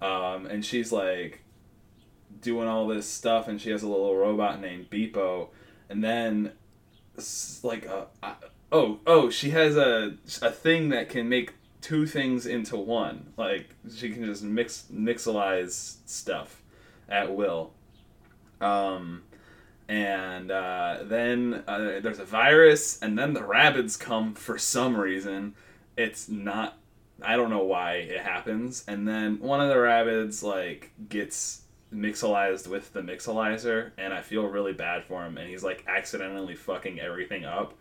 Um, 0.01 0.45
and 0.47 0.63
she's 0.65 0.91
like 0.91 1.43
doing 2.41 2.67
all 2.67 2.87
this 2.87 3.07
stuff, 3.07 3.47
and 3.47 3.61
she 3.61 3.69
has 3.69 3.83
a 3.83 3.87
little 3.87 4.15
robot 4.15 4.59
named 4.59 4.89
Beep-0. 4.89 5.47
And 5.89 6.03
then, 6.03 6.51
like, 7.63 7.87
uh, 7.87 8.05
uh, 8.23 8.35
oh, 8.71 8.99
oh, 9.05 9.29
she 9.29 9.51
has 9.51 9.77
a, 9.77 10.15
a 10.41 10.51
thing 10.51 10.89
that 10.89 11.09
can 11.09 11.29
make 11.29 11.53
two 11.81 12.05
things 12.05 12.45
into 12.45 12.77
one. 12.77 13.33
Like, 13.37 13.75
she 13.95 14.09
can 14.11 14.25
just 14.25 14.43
mix 14.43 14.85
mixelize 14.93 15.97
stuff 16.05 16.61
at 17.09 17.35
will. 17.35 17.71
Um, 18.61 19.23
and 19.89 20.51
uh, 20.51 20.99
then 21.03 21.63
uh, 21.67 21.99
there's 22.01 22.19
a 22.19 22.25
virus, 22.25 23.01
and 23.01 23.17
then 23.17 23.33
the 23.33 23.43
rabbits 23.43 23.97
come 23.97 24.33
for 24.33 24.57
some 24.57 24.95
reason. 24.95 25.55
It's 25.97 26.29
not. 26.29 26.77
I 27.21 27.35
don't 27.35 27.49
know 27.49 27.63
why 27.63 27.95
it 27.95 28.21
happens. 28.21 28.85
And 28.87 29.07
then 29.07 29.39
one 29.39 29.59
of 29.59 29.69
the 29.69 29.79
rabbits 29.79 30.41
like 30.41 30.91
gets 31.09 31.63
mixelized 31.93 32.67
with 32.67 32.93
the 32.93 33.01
mixelizer, 33.01 33.91
and 33.97 34.13
I 34.13 34.21
feel 34.21 34.45
really 34.47 34.73
bad 34.73 35.03
for 35.05 35.25
him. 35.25 35.37
And 35.37 35.49
he's 35.49 35.63
like 35.63 35.83
accidentally 35.87 36.55
fucking 36.55 36.99
everything 36.99 37.45
up, 37.45 37.73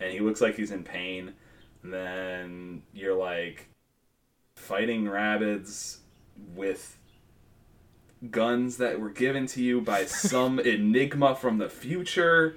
and 0.00 0.12
he 0.12 0.20
looks 0.20 0.40
like 0.40 0.56
he's 0.56 0.70
in 0.70 0.82
pain. 0.82 1.34
And 1.82 1.92
then 1.92 2.82
you're 2.92 3.14
like 3.14 3.68
fighting 4.56 5.08
rabbits 5.08 6.00
with 6.54 6.98
guns 8.30 8.78
that 8.78 8.98
were 8.98 9.10
given 9.10 9.46
to 9.46 9.62
you 9.62 9.80
by 9.80 10.04
some 10.04 10.58
enigma 10.60 11.34
from 11.36 11.58
the 11.58 11.68
future 11.68 12.56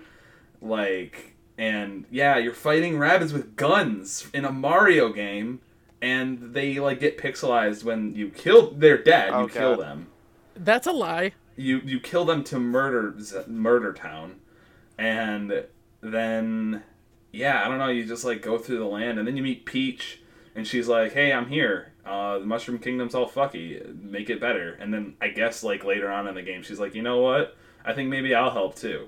like 0.62 1.36
and 1.58 2.06
yeah 2.10 2.38
you're 2.38 2.54
fighting 2.54 2.98
rabbits 2.98 3.34
with 3.34 3.56
guns 3.56 4.28
in 4.34 4.46
a 4.46 4.52
mario 4.52 5.12
game 5.12 5.60
and 6.02 6.54
they 6.54 6.80
like 6.80 7.00
get 7.00 7.18
pixelized 7.18 7.84
when 7.84 8.16
you 8.16 8.30
kill 8.30 8.72
they're 8.72 9.02
dead 9.02 9.30
Oh, 9.32 9.44
you 9.44 9.50
kill 9.50 9.78
them 9.78 10.08
That's 10.60 10.88
a 10.88 10.92
lie. 10.92 11.32
you 11.56 11.82
you 11.84 12.00
kill 12.00 12.26
them 12.26 12.44
to 12.46 12.60
murder 12.60 13.16
murder 13.48 13.94
town. 13.94 14.40
And 14.98 15.66
then 16.02 16.84
yeah 17.32 17.62
i 17.64 17.68
don't 17.68 17.78
know 17.78 17.90
you 17.90 18.06
just 18.06 18.24
like 18.26 18.42
go 18.42 18.58
through 18.58 18.80
the 18.80 18.86
land. 18.86 19.18
And 19.20 19.28
then 19.28 19.38
you 19.38 19.44
meet 19.44 19.66
peach 19.66 20.22
and 20.56 20.68
she's 20.68 20.88
like 20.88 21.14
hey 21.14 21.32
i'm 21.32 21.48
here. 21.48 21.94
Uh, 22.06 22.40
the 22.40 22.46
mushroom 22.46 22.80
kingdom's 22.80 23.14
all 23.14 23.30
fucky. 23.30 24.02
Make 24.02 24.30
it 24.30 24.40
better. 24.42 24.74
And 24.80 24.94
then 24.94 25.16
i 25.22 25.30
guess 25.30 25.64
like 25.64 25.84
later 25.86 26.10
on 26.12 26.28
in 26.28 26.36
the 26.36 26.42
game 26.42 26.62
she's 26.64 26.80
like 26.80 26.96
you 26.96 27.02
know 27.02 27.20
what? 27.22 27.56
I 27.86 27.94
think 27.94 28.10
maybe 28.10 28.36
i'll 28.36 28.52
help 28.52 28.76
too. 28.76 29.08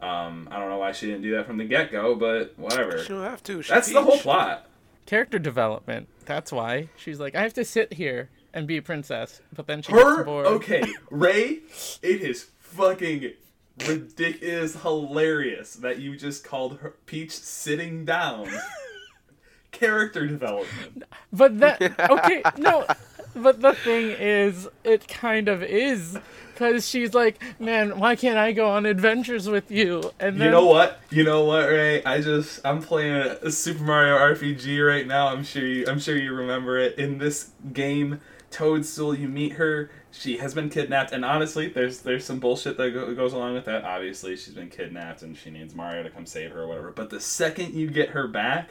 Um, 0.00 0.48
i 0.50 0.58
don't 0.58 0.68
know 0.70 0.78
why 0.78 0.92
she 0.92 1.06
didn't 1.06 1.22
do 1.22 1.32
that 1.36 1.46
from 1.46 1.58
the 1.58 1.64
get-go 1.64 2.14
but 2.16 2.54
whatever. 2.58 2.98
She 3.02 3.08
don't 3.08 3.22
have 3.24 3.42
to. 3.44 3.62
She 3.62 3.72
that's 3.72 3.92
the 3.92 4.02
whole 4.02 4.18
plot. 4.18 4.66
Character 5.06 5.38
development. 5.38 6.06
That's 6.26 6.52
why. 6.52 6.90
She's 6.96 7.18
like, 7.18 7.34
I 7.34 7.40
have 7.40 7.54
to 7.54 7.64
sit 7.64 7.94
here 7.94 8.28
and 8.54 8.66
be 8.66 8.76
a 8.76 8.82
princess, 8.82 9.40
but 9.54 9.66
then 9.66 9.82
she 9.82 9.92
gets 9.92 10.04
Her 10.04 10.24
bored. 10.24 10.46
okay, 10.46 10.84
Ray. 11.10 11.60
It 12.02 12.20
is 12.22 12.46
fucking 12.60 13.32
ridiculous, 13.86 14.80
hilarious 14.82 15.74
that 15.74 15.98
you 15.98 16.16
just 16.16 16.44
called 16.44 16.78
her 16.78 16.94
Peach 17.06 17.32
sitting 17.32 18.04
down. 18.04 18.48
Character 19.70 20.26
development. 20.26 21.04
But 21.32 21.58
that 21.60 21.80
okay, 22.10 22.42
no. 22.56 22.86
But 23.36 23.60
the 23.60 23.74
thing 23.74 24.10
is, 24.18 24.66
it 24.82 25.06
kind 25.06 25.46
of 25.48 25.62
is 25.62 26.18
because 26.54 26.88
she's 26.88 27.14
like, 27.14 27.40
man, 27.60 27.98
why 28.00 28.16
can't 28.16 28.38
I 28.38 28.50
go 28.52 28.68
on 28.70 28.86
adventures 28.86 29.48
with 29.48 29.70
you? 29.70 30.10
And 30.18 30.40
then, 30.40 30.46
You 30.46 30.50
know 30.50 30.64
what? 30.66 30.98
You 31.10 31.22
know 31.22 31.44
what, 31.44 31.68
Ray? 31.68 32.02
I 32.02 32.20
just 32.20 32.60
I'm 32.64 32.82
playing 32.82 33.14
a 33.14 33.50
Super 33.52 33.84
Mario 33.84 34.16
RPG 34.16 34.84
right 34.84 35.06
now. 35.06 35.28
I'm 35.28 35.44
sure 35.44 35.64
you, 35.64 35.84
I'm 35.86 36.00
sure 36.00 36.16
you 36.16 36.32
remember 36.32 36.78
it. 36.78 36.98
In 36.98 37.18
this 37.18 37.50
game, 37.72 38.20
Toadstool, 38.50 39.14
you 39.14 39.28
meet 39.28 39.52
her. 39.52 39.90
She 40.10 40.38
has 40.38 40.54
been 40.54 40.70
kidnapped, 40.70 41.12
and 41.12 41.24
honestly, 41.24 41.68
there's 41.68 42.00
there's 42.00 42.24
some 42.24 42.40
bullshit 42.40 42.76
that 42.78 42.90
go, 42.90 43.14
goes 43.14 43.32
along 43.32 43.54
with 43.54 43.66
that. 43.66 43.84
Obviously, 43.84 44.36
she's 44.36 44.54
been 44.54 44.70
kidnapped, 44.70 45.22
and 45.22 45.36
she 45.36 45.50
needs 45.50 45.74
Mario 45.74 46.02
to 46.02 46.10
come 46.10 46.26
save 46.26 46.52
her 46.52 46.62
or 46.62 46.66
whatever. 46.66 46.90
But 46.90 47.10
the 47.10 47.20
second 47.20 47.74
you 47.74 47.90
get 47.90 48.10
her 48.10 48.26
back, 48.26 48.70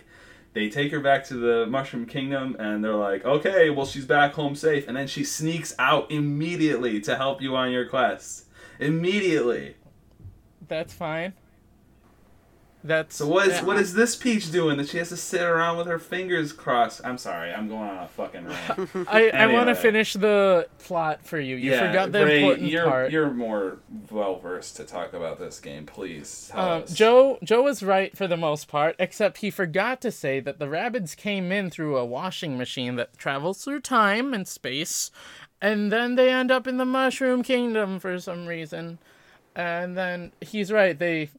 they 0.54 0.70
take 0.70 0.92
her 0.92 1.00
back 1.00 1.26
to 1.26 1.36
the 1.36 1.68
Mushroom 1.68 2.06
Kingdom, 2.06 2.56
and 2.60 2.84
they're 2.84 2.96
like, 2.96 3.24
"Okay, 3.24 3.70
well, 3.70 3.86
she's 3.86 4.06
back 4.06 4.34
home 4.34 4.56
safe." 4.56 4.88
And 4.88 4.98
then 4.98 5.08
she 5.08 5.24
sneaks 5.24 5.76
out 5.78 6.12
immediately 6.12 7.00
to 7.02 7.16
help 7.16 7.42
you 7.42 7.56
on 7.56 7.72
your 7.72 7.86
quest. 7.86 8.46
Immediately. 8.80 9.76
That's 10.68 10.94
fine. 10.94 11.34
That's 12.88 13.18
So 13.18 13.28
what 13.28 13.48
is 13.48 13.54
yeah, 13.56 13.64
what 13.66 13.78
is 13.78 13.94
this 13.94 14.16
Peach 14.16 14.52
doing 14.52 14.78
that 14.78 14.90
she 14.90 14.98
has 14.98 15.10
to 15.10 15.18
sit 15.18 15.42
around 15.42 15.78
with 15.78 15.88
her 15.88 16.00
fingers 16.00 16.54
crossed? 16.54 17.02
I'm 17.04 17.18
sorry, 17.18 17.52
I'm 17.52 17.68
going 17.68 17.90
on 17.90 17.98
a 17.98 18.08
fucking 18.08 18.46
rant. 18.46 18.90
I, 19.10 19.30
I 19.30 19.48
want 19.48 19.68
to 19.68 19.76
finish 19.76 20.14
the 20.14 20.68
plot 20.80 21.26
for 21.26 21.40
you. 21.40 21.58
You 21.58 21.78
forgot 21.78 22.12
the 22.12 22.26
Ray, 22.26 22.40
important 22.40 22.70
you're, 22.70 22.86
part. 22.86 23.12
You're 23.12 23.30
more 23.30 23.80
well 24.10 24.40
versed 24.40 24.78
to 24.78 24.86
talk 24.86 25.14
about 25.14 25.38
this 25.38 25.60
game. 25.60 25.86
Please 25.86 26.50
uh, 26.56 26.80
us. 26.80 26.94
Joe 26.94 27.38
Joe 27.44 27.64
was 27.64 27.84
right 27.84 28.16
for 28.18 28.26
the 28.26 28.38
most 28.38 28.68
part, 28.68 28.96
except 29.00 29.40
he 29.40 29.52
forgot 29.52 30.00
to 30.02 30.12
say 30.12 30.40
that 30.40 30.58
the 30.58 30.70
rabbits 30.70 31.14
came 31.14 31.52
in 31.52 31.70
through 31.70 31.98
a 31.98 32.06
washing 32.06 32.58
machine 32.58 32.96
that 32.96 33.18
travels 33.18 33.64
through 33.64 33.82
time 33.82 34.34
and 34.34 34.48
space, 34.48 35.12
and 35.62 35.92
then 35.92 36.16
they 36.16 36.30
end 36.32 36.52
up 36.52 36.68
in 36.68 36.78
the 36.78 36.86
Mushroom 36.86 37.44
Kingdom 37.44 38.00
for 38.00 38.18
some 38.20 38.46
reason. 38.46 39.00
And 39.56 39.98
then 39.98 40.34
he's 40.40 40.72
right. 40.72 40.98
They 40.98 41.32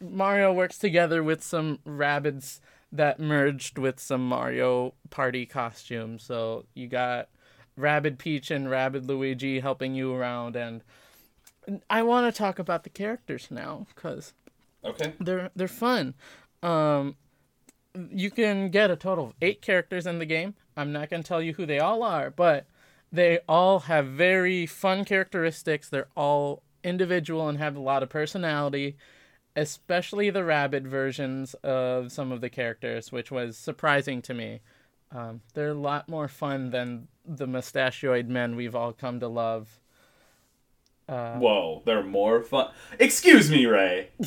Mario 0.00 0.52
works 0.52 0.78
together 0.78 1.22
with 1.22 1.42
some 1.42 1.78
rabbits 1.84 2.60
that 2.90 3.20
merged 3.20 3.76
with 3.78 4.00
some 4.00 4.26
Mario 4.26 4.94
Party 5.10 5.44
costumes. 5.44 6.22
So 6.22 6.64
you 6.74 6.88
got 6.88 7.28
Rabbid 7.76 8.18
Peach 8.18 8.50
and 8.50 8.70
Rabbid 8.70 9.06
Luigi 9.06 9.60
helping 9.60 9.94
you 9.94 10.14
around, 10.14 10.56
and 10.56 10.82
I 11.90 12.02
want 12.02 12.32
to 12.32 12.36
talk 12.36 12.58
about 12.58 12.84
the 12.84 12.90
characters 12.90 13.48
now 13.50 13.86
because 13.94 14.32
Okay. 14.84 15.12
they're 15.20 15.50
they're 15.54 15.68
fun. 15.68 16.14
Um, 16.62 17.16
you 18.10 18.30
can 18.30 18.70
get 18.70 18.90
a 18.90 18.96
total 18.96 19.26
of 19.26 19.34
eight 19.42 19.60
characters 19.60 20.06
in 20.06 20.18
the 20.18 20.26
game. 20.26 20.54
I'm 20.76 20.92
not 20.92 21.10
gonna 21.10 21.22
tell 21.22 21.42
you 21.42 21.52
who 21.54 21.66
they 21.66 21.78
all 21.78 22.02
are, 22.02 22.30
but 22.30 22.66
they 23.12 23.40
all 23.48 23.80
have 23.80 24.06
very 24.06 24.66
fun 24.66 25.04
characteristics. 25.04 25.88
They're 25.88 26.08
all 26.16 26.62
individual 26.84 27.48
and 27.48 27.58
have 27.58 27.76
a 27.76 27.80
lot 27.80 28.02
of 28.02 28.08
personality, 28.08 28.96
especially 29.58 30.30
the 30.30 30.44
rabbit 30.44 30.84
versions 30.84 31.54
of 31.64 32.12
some 32.12 32.30
of 32.30 32.40
the 32.40 32.48
characters, 32.48 33.10
which 33.10 33.30
was 33.30 33.56
surprising 33.56 34.22
to 34.22 34.32
me. 34.32 34.60
Um, 35.10 35.40
they're 35.54 35.70
a 35.70 35.74
lot 35.74 36.08
more 36.08 36.28
fun 36.28 36.70
than 36.70 37.08
the 37.26 37.46
mustachioid 37.46 38.28
men 38.28 38.56
we've 38.56 38.74
all 38.76 38.92
come 38.92 39.20
to 39.20 39.28
love. 39.28 39.80
Uh, 41.08 41.38
Whoa, 41.38 41.82
they're 41.84 42.04
more 42.04 42.42
fun. 42.42 42.70
Excuse 42.98 43.50
me, 43.50 43.66
Ray. 43.66 44.10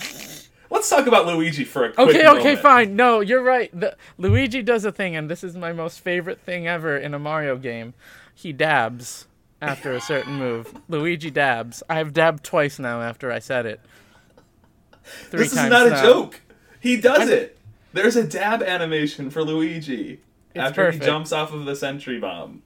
Let's 0.70 0.90
talk 0.90 1.06
about 1.08 1.28
Luigi 1.28 1.64
for 1.64 1.86
a 1.86 1.94
quick 1.94 2.10
Okay, 2.10 2.28
okay, 2.28 2.38
moment. 2.44 2.60
fine. 2.60 2.96
No, 2.96 3.20
you're 3.20 3.44
right. 3.44 3.70
The, 3.78 3.96
Luigi 4.18 4.62
does 4.64 4.84
a 4.86 4.92
thing, 4.92 5.16
and 5.16 5.30
this 5.30 5.44
is 5.44 5.56
my 5.56 5.72
most 5.74 6.00
favorite 6.00 6.42
thing 6.42 6.68
ever 6.68 6.98
in 6.98 7.14
a 7.14 7.20
Mario 7.20 7.58
game. 7.58 7.94
He 8.34 8.52
dabs 8.52 9.28
after 9.62 9.94
a 9.94 10.02
certain 10.02 10.36
move. 10.36 10.74
Luigi 10.90 11.30
dabs. 11.30 11.84
I've 11.90 12.14
dabbed 12.14 12.44
twice 12.44 12.80
now 12.80 13.02
after 13.02 13.32
I 13.32 13.40
said 13.40 13.66
it. 13.66 13.82
Three 15.04 15.40
This 15.40 15.52
is 15.52 15.58
times 15.58 15.72
not 15.72 15.88
a 15.88 16.02
joke. 16.02 16.42
He 16.80 16.98
does 17.00 17.30
it. 17.30 17.58
There's 17.94 18.16
a 18.16 18.24
dab 18.26 18.64
animation 18.64 19.30
for 19.30 19.44
Luigi 19.44 20.20
It's 20.54 20.64
after 20.64 20.86
perfect. 20.86 21.04
he 21.04 21.10
jumps 21.10 21.32
off 21.32 21.54
of 21.54 21.66
the 21.66 21.76
sentry 21.76 22.20
bomb. 22.20 22.64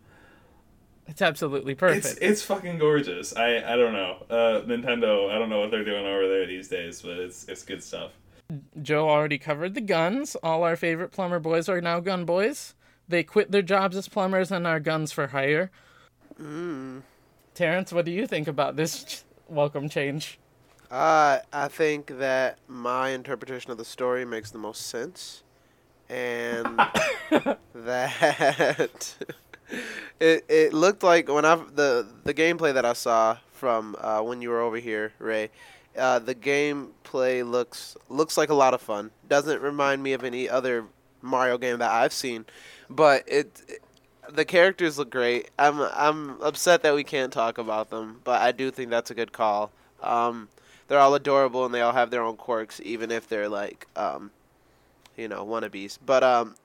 It's 1.07 1.21
absolutely 1.21 1.75
perfect. 1.75 2.05
It's 2.05 2.17
it's 2.19 2.41
fucking 2.41 2.79
gorgeous. 2.79 3.35
I 3.35 3.57
I 3.57 3.75
don't 3.75 3.93
know. 3.93 4.25
Uh, 4.29 4.61
Nintendo. 4.65 5.29
I 5.29 5.37
don't 5.37 5.49
know 5.49 5.59
what 5.59 5.71
they're 5.71 5.83
doing 5.85 6.05
over 6.05 6.27
there 6.27 6.45
these 6.47 6.67
days, 6.67 7.01
but 7.01 7.17
it's 7.17 7.47
it's 7.47 7.63
good 7.63 7.83
stuff. 7.83 8.11
Joe 8.81 9.09
already 9.09 9.37
covered 9.37 9.73
the 9.73 9.81
guns. 9.81 10.35
All 10.43 10.63
our 10.63 10.75
favorite 10.75 11.11
plumber 11.11 11.39
boys 11.39 11.69
are 11.69 11.81
now 11.81 11.99
gun 11.99 12.25
boys. 12.25 12.73
They 13.07 13.23
quit 13.23 13.51
their 13.51 13.61
jobs 13.61 13.95
as 13.95 14.07
plumbers 14.07 14.51
and 14.51 14.65
are 14.65 14.79
guns 14.79 15.11
for 15.11 15.27
hire. 15.27 15.69
Mm. 16.41 17.01
Terrence, 17.53 17.93
what 17.93 18.05
do 18.05 18.11
you 18.11 18.25
think 18.27 18.47
about 18.47 18.75
this 18.75 19.23
welcome 19.47 19.89
change? 19.89 20.39
Uh, 20.95 21.41
I 21.51 21.67
think 21.67 22.19
that 22.19 22.57
my 22.69 23.09
interpretation 23.09 23.69
of 23.69 23.77
the 23.77 23.83
story 23.83 24.23
makes 24.23 24.51
the 24.51 24.57
most 24.57 24.87
sense, 24.87 25.43
and 26.07 26.65
that 27.73 29.15
it 30.21 30.45
it 30.47 30.73
looked 30.73 31.03
like 31.03 31.27
when 31.27 31.43
I 31.43 31.55
the 31.55 32.07
the 32.23 32.33
gameplay 32.33 32.73
that 32.73 32.85
I 32.85 32.93
saw 32.93 33.39
from 33.51 33.97
uh, 33.99 34.21
when 34.21 34.41
you 34.41 34.47
were 34.47 34.61
over 34.61 34.77
here, 34.77 35.11
Ray. 35.19 35.49
Uh, 35.97 36.19
the 36.19 36.33
gameplay 36.33 37.45
looks 37.45 37.97
looks 38.07 38.37
like 38.37 38.47
a 38.47 38.53
lot 38.53 38.73
of 38.73 38.79
fun. 38.79 39.11
Doesn't 39.27 39.61
remind 39.61 40.01
me 40.01 40.13
of 40.13 40.23
any 40.23 40.47
other 40.47 40.85
Mario 41.21 41.57
game 41.57 41.79
that 41.79 41.91
I've 41.91 42.13
seen, 42.13 42.45
but 42.89 43.25
it, 43.27 43.81
the 44.31 44.45
characters 44.45 44.97
look 44.97 45.09
great. 45.09 45.51
I'm 45.59 45.77
I'm 45.81 46.41
upset 46.41 46.83
that 46.83 46.95
we 46.95 47.03
can't 47.03 47.33
talk 47.33 47.57
about 47.57 47.89
them, 47.89 48.21
but 48.23 48.41
I 48.41 48.53
do 48.53 48.71
think 48.71 48.91
that's 48.91 49.11
a 49.11 49.13
good 49.13 49.33
call. 49.33 49.73
Um, 50.01 50.47
they're 50.87 50.99
all 50.99 51.15
adorable 51.15 51.65
and 51.65 51.73
they 51.73 51.81
all 51.81 51.93
have 51.93 52.11
their 52.11 52.21
own 52.21 52.37
quirks, 52.37 52.81
even 52.83 53.11
if 53.11 53.27
they're 53.27 53.49
like, 53.49 53.87
um, 53.95 54.31
you 55.17 55.27
know, 55.27 55.45
wannabes. 55.45 55.97
But 56.05 56.23
um, 56.23 56.55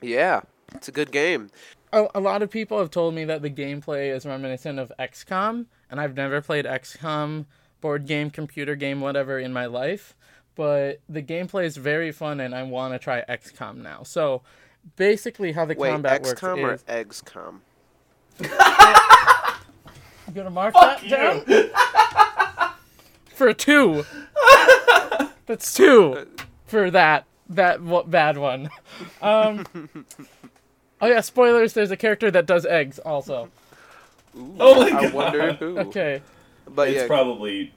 yeah, 0.00 0.40
it's 0.74 0.88
a 0.88 0.92
good 0.92 1.10
game. 1.10 1.50
a, 1.92 2.06
a 2.14 2.20
lot 2.20 2.42
of 2.42 2.50
people 2.50 2.78
have 2.78 2.90
told 2.90 3.14
me 3.14 3.24
that 3.24 3.42
the 3.42 3.50
gameplay 3.50 4.14
is 4.14 4.26
reminiscent 4.26 4.78
of 4.78 4.92
XCOM, 4.98 5.66
and 5.90 6.00
I've 6.00 6.16
never 6.16 6.40
played 6.40 6.64
XCOM 6.64 7.46
board 7.80 8.06
game, 8.06 8.30
computer 8.30 8.74
game, 8.74 9.00
whatever 9.00 9.38
in 9.38 9.52
my 9.52 9.66
life. 9.66 10.16
But 10.56 11.00
the 11.08 11.22
gameplay 11.22 11.64
is 11.64 11.76
very 11.76 12.12
fun, 12.12 12.40
and 12.40 12.54
I 12.54 12.62
want 12.62 12.94
to 12.94 12.98
try 12.98 13.24
XCOM 13.28 13.78
now. 13.78 14.02
So 14.04 14.42
basically, 14.96 15.52
how 15.52 15.64
the 15.64 15.74
Wait, 15.74 15.90
combat 15.90 16.22
XCOM 16.22 16.58
or 16.58 16.62
works 16.62 16.84
is 16.88 17.04
EGSCOM? 17.04 17.60
you 18.40 18.48
gonna 20.34 20.50
mark 20.50 20.74
Fuck 20.74 21.00
that 21.02 21.08
down 21.08 21.44
you. 21.46 21.70
for 23.34 23.48
a 23.48 23.54
two. 23.54 24.04
That's 25.46 25.74
two 25.74 26.26
for 26.66 26.90
that 26.90 27.26
that 27.50 27.84
w- 27.84 28.04
bad 28.06 28.38
one. 28.38 28.70
Um, 29.20 29.66
oh 31.00 31.06
yeah, 31.06 31.20
spoilers. 31.20 31.72
There's 31.74 31.90
a 31.90 31.96
character 31.96 32.30
that 32.30 32.46
does 32.46 32.64
eggs 32.64 32.98
also. 32.98 33.50
Ooh, 34.36 34.56
Oh 34.58 34.80
my 34.80 34.86
I 34.98 35.02
God. 35.02 35.12
wonder 35.12 35.52
who. 35.54 35.78
Okay. 35.78 36.22
But 36.66 36.88
it's 36.88 37.02
yeah, 37.02 37.06
probably 37.06 37.72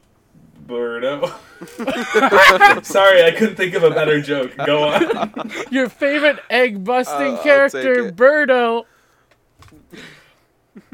Birdo. 0.65 1.29
Sorry, 2.85 3.23
I 3.23 3.31
couldn't 3.31 3.55
think 3.57 3.73
of 3.75 3.83
a 3.83 3.89
better 3.91 4.21
joke. 4.21 4.55
Go 4.65 4.83
on. 4.87 5.51
Your 5.69 5.89
favorite 5.89 6.39
egg 6.49 6.83
busting 6.83 7.35
Uh, 7.35 7.43
character, 7.43 8.05
take. 8.05 8.15
Birdo. 8.15 8.85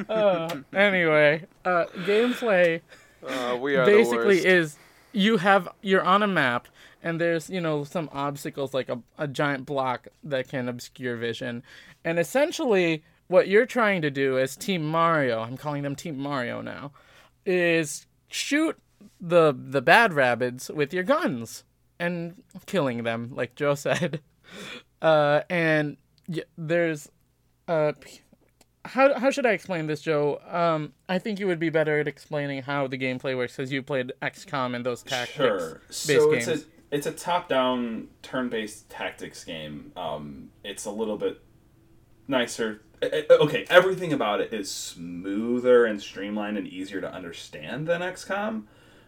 Uh, 0.09 0.57
anyway, 0.73 1.43
uh, 1.65 1.85
gameplay 2.05 2.81
uh, 3.27 3.57
we 3.59 3.75
are 3.75 3.85
basically 3.85 4.45
is 4.45 4.77
you 5.11 5.37
have 5.37 5.67
you're 5.81 6.03
on 6.03 6.23
a 6.23 6.27
map 6.27 6.67
and 7.01 7.19
there's 7.21 7.49
you 7.49 7.61
know 7.61 7.83
some 7.83 8.09
obstacles 8.11 8.73
like 8.73 8.89
a, 8.89 8.99
a 9.17 9.27
giant 9.27 9.65
block 9.65 10.07
that 10.23 10.47
can 10.49 10.67
obscure 10.69 11.15
vision. 11.15 11.63
And 12.03 12.19
essentially 12.19 13.03
what 13.27 13.47
you're 13.47 13.65
trying 13.65 14.01
to 14.01 14.11
do 14.11 14.37
as 14.37 14.55
team 14.55 14.83
mario 14.85 15.39
i'm 15.39 15.55
calling 15.55 15.81
them 15.81 15.95
team 15.95 16.17
mario 16.19 16.61
now 16.61 16.91
is 17.45 18.05
shoot 18.27 18.77
the 19.19 19.53
the 19.57 19.81
bad 19.81 20.13
rabbits 20.13 20.69
with 20.69 20.93
your 20.93 21.03
guns 21.03 21.63
and 21.99 22.43
killing 22.65 23.03
them 23.03 23.31
like 23.33 23.55
joe 23.55 23.75
said. 23.87 24.19
Uh 25.01 25.41
and 25.49 25.97
y- 26.27 26.43
there's 26.57 27.09
uh 27.67 27.93
p- 27.99 28.21
how, 28.85 29.17
how 29.17 29.31
should 29.31 29.45
I 29.45 29.51
explain 29.51 29.87
this, 29.87 30.01
Joe? 30.01 30.39
Um, 30.49 30.93
I 31.07 31.19
think 31.19 31.39
you 31.39 31.47
would 31.47 31.59
be 31.59 31.69
better 31.69 31.99
at 31.99 32.07
explaining 32.07 32.63
how 32.63 32.87
the 32.87 32.97
gameplay 32.97 33.35
works 33.35 33.55
because 33.55 33.71
you 33.71 33.81
played 33.81 34.11
XCOM 34.21 34.75
and 34.75 34.85
those 34.85 35.03
tactics. 35.03 35.35
Sure. 35.35 35.81
So 35.89 36.33
it's 36.33 36.45
games. 36.47 36.61
a 36.63 36.65
it's 36.95 37.07
a 37.07 37.11
top 37.11 37.49
down 37.49 38.07
turn 38.21 38.49
based 38.49 38.89
tactics 38.89 39.43
game. 39.43 39.91
Um, 39.95 40.49
it's 40.63 40.85
a 40.85 40.91
little 40.91 41.17
bit 41.17 41.41
nicer. 42.27 42.81
eh, 43.01 43.09
eh, 43.29 43.33
Okay, 43.33 43.65
everything 43.69 44.13
about 44.13 44.41
it 44.41 44.53
is 44.53 44.69
smoother 44.69 45.85
and 45.85 46.01
streamlined 46.01 46.57
and 46.57 46.67
easier 46.67 47.01
to 47.01 47.11
understand 47.11 47.87
than 47.87 48.01
XCOM 48.01 48.63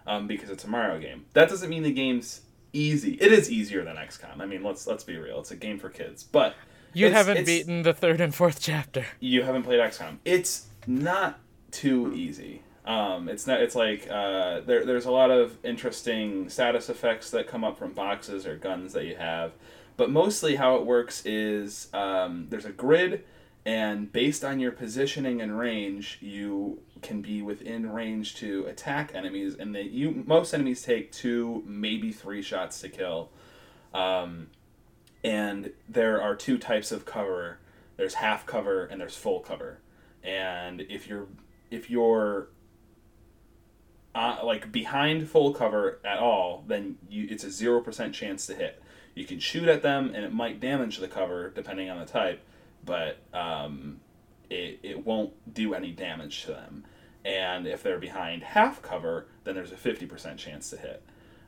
um, 0.07 0.27
because 0.27 0.49
it's 0.49 0.63
a 0.63 0.67
Mario 0.69 0.99
game. 0.99 1.25
That 1.33 1.49
doesn't 1.49 1.69
mean 1.69 1.83
the 1.83 1.93
game's 1.93 2.41
easy. 2.73 3.13
It 3.21 3.31
is 3.31 3.51
easier 3.51 3.83
than 3.83 3.95
XCOM. 3.97 4.39
I 4.39 4.45
mean, 4.45 4.63
let's 4.63 4.87
let's 4.87 5.03
be 5.03 5.17
real. 5.17 5.39
It's 5.39 5.51
a 5.51 5.55
game 5.55 5.79
for 5.79 5.89
kids, 5.89 6.23
but 6.23 6.55
You 6.95 7.07
it's- 7.07 7.17
haven't 7.25 7.41
it's- 7.43 7.45
beaten 7.45 7.83
the 7.83 7.93
third 7.93 8.21
and 8.21 8.33
fourth 8.33 8.59
chapter. 8.61 9.05
you 9.19 9.43
haven't 9.43 9.63
played 9.63 9.79
XCOM. 9.79 10.17
It's 10.25 10.67
not 10.87 11.39
too 11.71 12.13
easy. 12.15 12.61
Um, 12.85 13.27
it's 13.29 13.47
not. 13.47 13.61
It's 13.61 13.75
like 13.75 14.07
uh, 14.09 14.61
there. 14.61 14.85
There's 14.85 15.05
a 15.05 15.11
lot 15.11 15.31
of 15.31 15.57
interesting 15.63 16.49
status 16.49 16.87
effects 16.89 17.31
that 17.31 17.47
come 17.47 17.63
up 17.63 17.77
from 17.79 17.93
boxes 17.93 18.45
or 18.45 18.55
guns 18.57 18.93
that 18.93 19.05
you 19.05 19.15
have, 19.15 19.53
but 19.97 20.09
mostly 20.11 20.55
how 20.55 20.75
it 20.75 20.85
works 20.85 21.25
is 21.25 21.89
um, 21.93 22.45
there's 22.49 22.65
a 22.65 22.71
grid, 22.71 23.23
and 23.65 24.11
based 24.13 24.45
on 24.45 24.59
your 24.59 24.71
positioning 24.71 25.41
and 25.41 25.57
range, 25.57 26.19
you 26.21 26.79
can 27.01 27.21
be 27.23 27.41
within 27.41 27.91
range 27.91 28.35
to 28.35 28.65
attack 28.67 29.11
enemies, 29.15 29.55
and 29.59 29.73
that 29.73 29.89
you 29.89 30.23
most 30.27 30.53
enemies 30.53 30.83
take 30.83 31.11
two, 31.11 31.63
maybe 31.65 32.11
three 32.11 32.43
shots 32.43 32.79
to 32.81 32.89
kill. 32.89 33.31
Um, 33.95 34.47
and 35.25 35.71
there 35.89 36.21
are 36.21 36.35
two 36.35 36.59
types 36.59 36.91
of 36.91 37.03
cover. 37.03 37.57
There's 37.97 38.13
half 38.13 38.45
cover 38.45 38.85
and 38.85 39.01
there's 39.01 39.17
full 39.17 39.39
cover. 39.39 39.79
And 40.23 40.81
if 40.81 41.07
you're 41.07 41.25
if 41.71 41.89
you're 41.89 42.49
uh, 44.13 44.37
like 44.43 44.71
behind 44.71 45.27
full 45.27 45.51
cover 45.51 45.99
at 46.05 46.19
all, 46.19 46.63
then 46.67 46.99
you 47.09 47.27
it's 47.27 47.43
a 47.43 47.49
zero 47.49 47.81
percent 47.81 48.13
chance 48.13 48.45
to 48.45 48.53
hit. 48.53 48.81
You 49.15 49.25
can 49.25 49.39
shoot 49.39 49.67
at 49.67 49.81
them 49.81 50.11
and 50.13 50.23
it 50.23 50.31
might 50.31 50.59
damage 50.59 50.97
the 50.97 51.07
cover 51.07 51.49
depending 51.49 51.89
on 51.89 51.97
the 51.97 52.05
type, 52.05 52.43
but 52.85 53.17
um, 53.33 53.99
it 54.51 54.79
it 54.83 55.05
won't 55.07 55.33
do 55.51 55.73
any 55.73 55.91
damage 55.91 56.43
to 56.43 56.51
them. 56.51 56.85
And 57.23 57.65
if 57.65 57.81
they're 57.81 57.97
behind 57.97 58.43
half 58.43 58.83
cover, 58.83 59.25
then 59.43 59.55
there's 59.55 59.71
a 59.71 59.77
fifty 59.77 60.05
percent 60.05 60.37
chance 60.37 60.69
to 60.69 60.77
hit. 60.77 61.01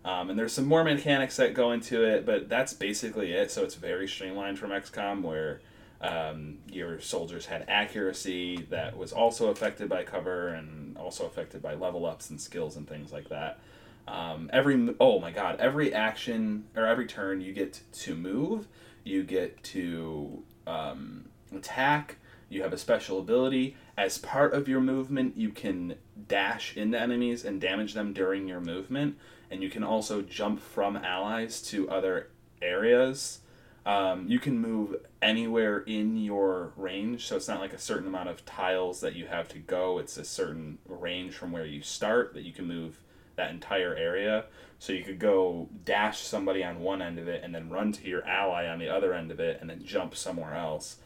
Um, 0.08 0.30
and 0.30 0.39
there's 0.39 0.54
some 0.54 0.65
more 0.65 0.86
mechanics 0.86 1.36
that 1.36 1.54
go 1.54 1.74
into 1.74 2.06
it, 2.06 2.26
but 2.26 2.48
that's 2.48 2.72
basically 2.74 3.34
it. 3.34 3.52
So 3.52 3.65
it's 3.65 3.76
very 3.76 4.08
streamlined 4.08 4.58
from 4.58 4.70
XCOM, 4.70 5.22
where 5.22 5.60
um, 6.00 6.60
your 6.72 7.02
soldiers 7.02 7.48
had 7.48 7.65
accuracy 7.67 8.65
that 8.70 8.96
was 8.96 9.12
also 9.12 9.50
affected 9.50 9.89
by 9.89 10.06
cover 10.06 10.48
and 10.48 10.98
also 10.98 11.26
affected 11.26 11.62
by 11.62 11.74
level 11.74 12.06
ups 12.06 12.30
and 12.30 12.39
skills 12.39 12.78
and 12.78 12.88
things 12.88 13.12
like 13.12 13.28
that. 13.28 13.60
Um, 14.08 14.50
every 14.54 14.96
oh 15.02 15.20
my 15.20 15.32
god, 15.32 15.60
every 15.60 15.93
action 15.93 16.67
or 16.74 16.86
every 16.86 17.06
turn 17.06 17.41
you 17.41 17.52
get 17.52 17.82
to 17.91 18.15
move, 18.15 18.70
you 19.04 19.24
get 19.24 19.62
to 19.63 20.41
um, 20.65 21.26
attack. 21.54 22.15
You 22.48 22.62
have 22.62 22.72
a 22.72 22.78
special 22.78 23.20
ability. 23.20 23.76
As 23.98 24.17
part 24.17 24.54
of 24.54 24.70
your 24.70 24.80
movement, 24.80 25.36
you 25.36 25.50
can 25.50 25.96
dash 26.30 26.78
into 26.78 26.98
enemies 26.98 27.43
and 27.43 27.60
damage 27.60 27.93
them 27.93 28.13
during 28.13 28.48
your 28.48 28.62
movement, 28.62 29.17
and 29.49 29.63
you 29.63 29.69
can 29.69 29.83
also 29.83 30.21
jump 30.21 30.60
from 30.60 30.97
allies 30.97 31.62
to 31.63 31.89
other 31.89 32.29
areas. 32.62 33.39
Um, 33.86 34.27
you 34.27 34.39
can 34.39 34.60
move 34.60 34.97
anywhere 35.21 35.79
in 35.79 36.17
your 36.17 36.73
range, 36.75 37.25
so 37.25 37.38
it's 37.38 37.47
not 37.47 37.62
like 37.62 37.73
a 37.73 37.79
certain 37.79 38.07
amount 38.07 38.29
of 38.29 38.45
tiles 38.45 38.99
that 38.99 39.15
you 39.15 39.27
have 39.27 39.47
to 39.49 39.60
go. 39.60 39.97
It's 39.97 40.17
a 40.17 40.25
certain 40.25 40.77
range 40.88 41.36
from 41.36 41.53
where 41.53 41.65
you 41.65 41.81
start 41.81 42.33
that 42.33 42.43
you 42.43 42.51
can 42.51 42.67
move 42.67 42.99
that 43.38 43.51
entire 43.51 43.95
area. 43.95 44.45
So 44.79 44.93
you 44.93 45.03
could 45.03 45.19
go 45.19 45.69
dash 45.86 46.19
somebody 46.19 46.63
on 46.63 46.81
one 46.81 47.01
end 47.01 47.17
of 47.17 47.27
it 47.27 47.43
and 47.43 47.55
then 47.55 47.69
run 47.69 47.93
to 47.93 48.07
your 48.07 48.27
ally 48.27 48.67
on 48.67 48.77
the 48.77 48.89
other 48.89 49.13
end 49.13 49.31
of 49.31 49.39
it 49.39 49.60
and 49.62 49.69
then 49.69 49.83
jump 49.83 50.15
somewhere 50.15 50.53
else. 50.53 50.97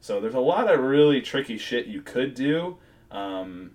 So 0.00 0.20
there's 0.20 0.34
a 0.34 0.40
lot 0.40 0.72
of 0.72 0.80
really 0.80 1.20
tricky 1.20 1.58
shit 1.58 1.86
you 1.86 2.02
could 2.02 2.34
do. 2.34 2.78
Um, 3.10 3.72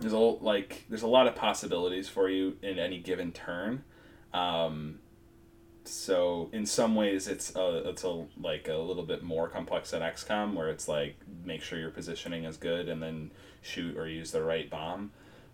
there's 0.00 0.12
a 0.12 0.18
like 0.18 0.84
there's 0.88 1.02
a 1.02 1.08
lot 1.08 1.26
of 1.26 1.34
possibilities 1.34 2.08
for 2.08 2.28
you 2.28 2.56
in 2.62 2.78
any 2.78 2.98
given 2.98 3.32
turn. 3.32 3.84
Um, 4.32 5.00
so 5.84 6.50
in 6.52 6.66
some 6.66 6.94
ways 6.94 7.26
it's 7.28 7.54
a, 7.56 7.88
it's 7.88 8.04
a 8.04 8.26
like 8.38 8.68
a 8.68 8.76
little 8.76 9.02
bit 9.04 9.22
more 9.22 9.48
complex 9.48 9.90
than 9.92 10.02
XCOM 10.02 10.54
where 10.54 10.68
it's 10.68 10.86
like 10.86 11.16
make 11.44 11.62
sure 11.62 11.78
your 11.78 11.90
positioning 11.90 12.44
is 12.44 12.56
good 12.56 12.88
and 12.88 13.02
then 13.02 13.30
shoot 13.62 13.96
or 13.96 14.06
use 14.06 14.30
the 14.30 14.42
right 14.42 14.68
bomb. 14.68 15.12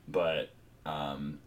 But 0.09 0.51
um, 0.85 1.39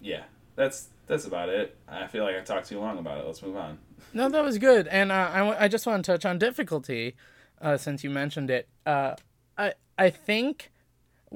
yeah, 0.00 0.24
that's 0.56 0.88
that's 1.06 1.26
about 1.26 1.48
it. 1.48 1.76
I 1.86 2.06
feel 2.06 2.24
like 2.24 2.36
I 2.36 2.40
talked 2.40 2.68
too 2.68 2.80
long 2.80 2.98
about 2.98 3.18
it. 3.18 3.26
Let's 3.26 3.42
move 3.42 3.56
on. 3.56 3.78
No, 4.14 4.28
that 4.28 4.42
was 4.42 4.58
good. 4.58 4.88
And 4.88 5.12
uh, 5.12 5.30
I, 5.32 5.38
w- 5.38 5.56
I 5.58 5.68
just 5.68 5.86
want 5.86 6.04
to 6.04 6.12
touch 6.12 6.24
on 6.24 6.38
difficulty 6.38 7.16
uh, 7.60 7.76
since 7.76 8.02
you 8.02 8.10
mentioned 8.10 8.50
it. 8.50 8.68
Uh, 8.84 9.14
I, 9.56 9.74
I 9.98 10.10
think 10.10 10.70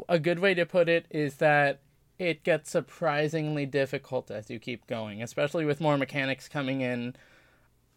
a 0.09 0.19
good 0.19 0.39
way 0.39 0.55
to 0.55 0.67
put 0.67 0.89
it 0.89 1.07
is 1.11 1.37
that 1.37 1.81
it 2.19 2.43
gets 2.43 2.71
surprisingly 2.71 3.67
difficult 3.67 4.31
as 4.31 4.51
you 4.51 4.59
keep 4.59 4.87
going, 4.87 5.23
especially 5.23 5.65
with 5.65 5.81
more 5.81 5.99
mechanics 5.99 6.49
coming 6.49 6.81
in. 6.81 7.15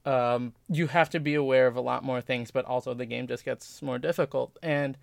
Um, 0.06 0.54
you 0.70 0.88
have 0.88 1.10
to 1.12 1.20
be 1.20 1.36
aware 1.36 1.68
of 1.68 1.76
a 1.76 1.82
lot 1.82 2.04
more 2.04 2.22
things, 2.22 2.52
but 2.52 2.66
also 2.66 2.94
the 2.94 3.06
game 3.06 3.28
just 3.28 3.46
gets 3.46 3.82
more 3.82 4.00
difficult. 4.00 4.58
And 4.62 4.98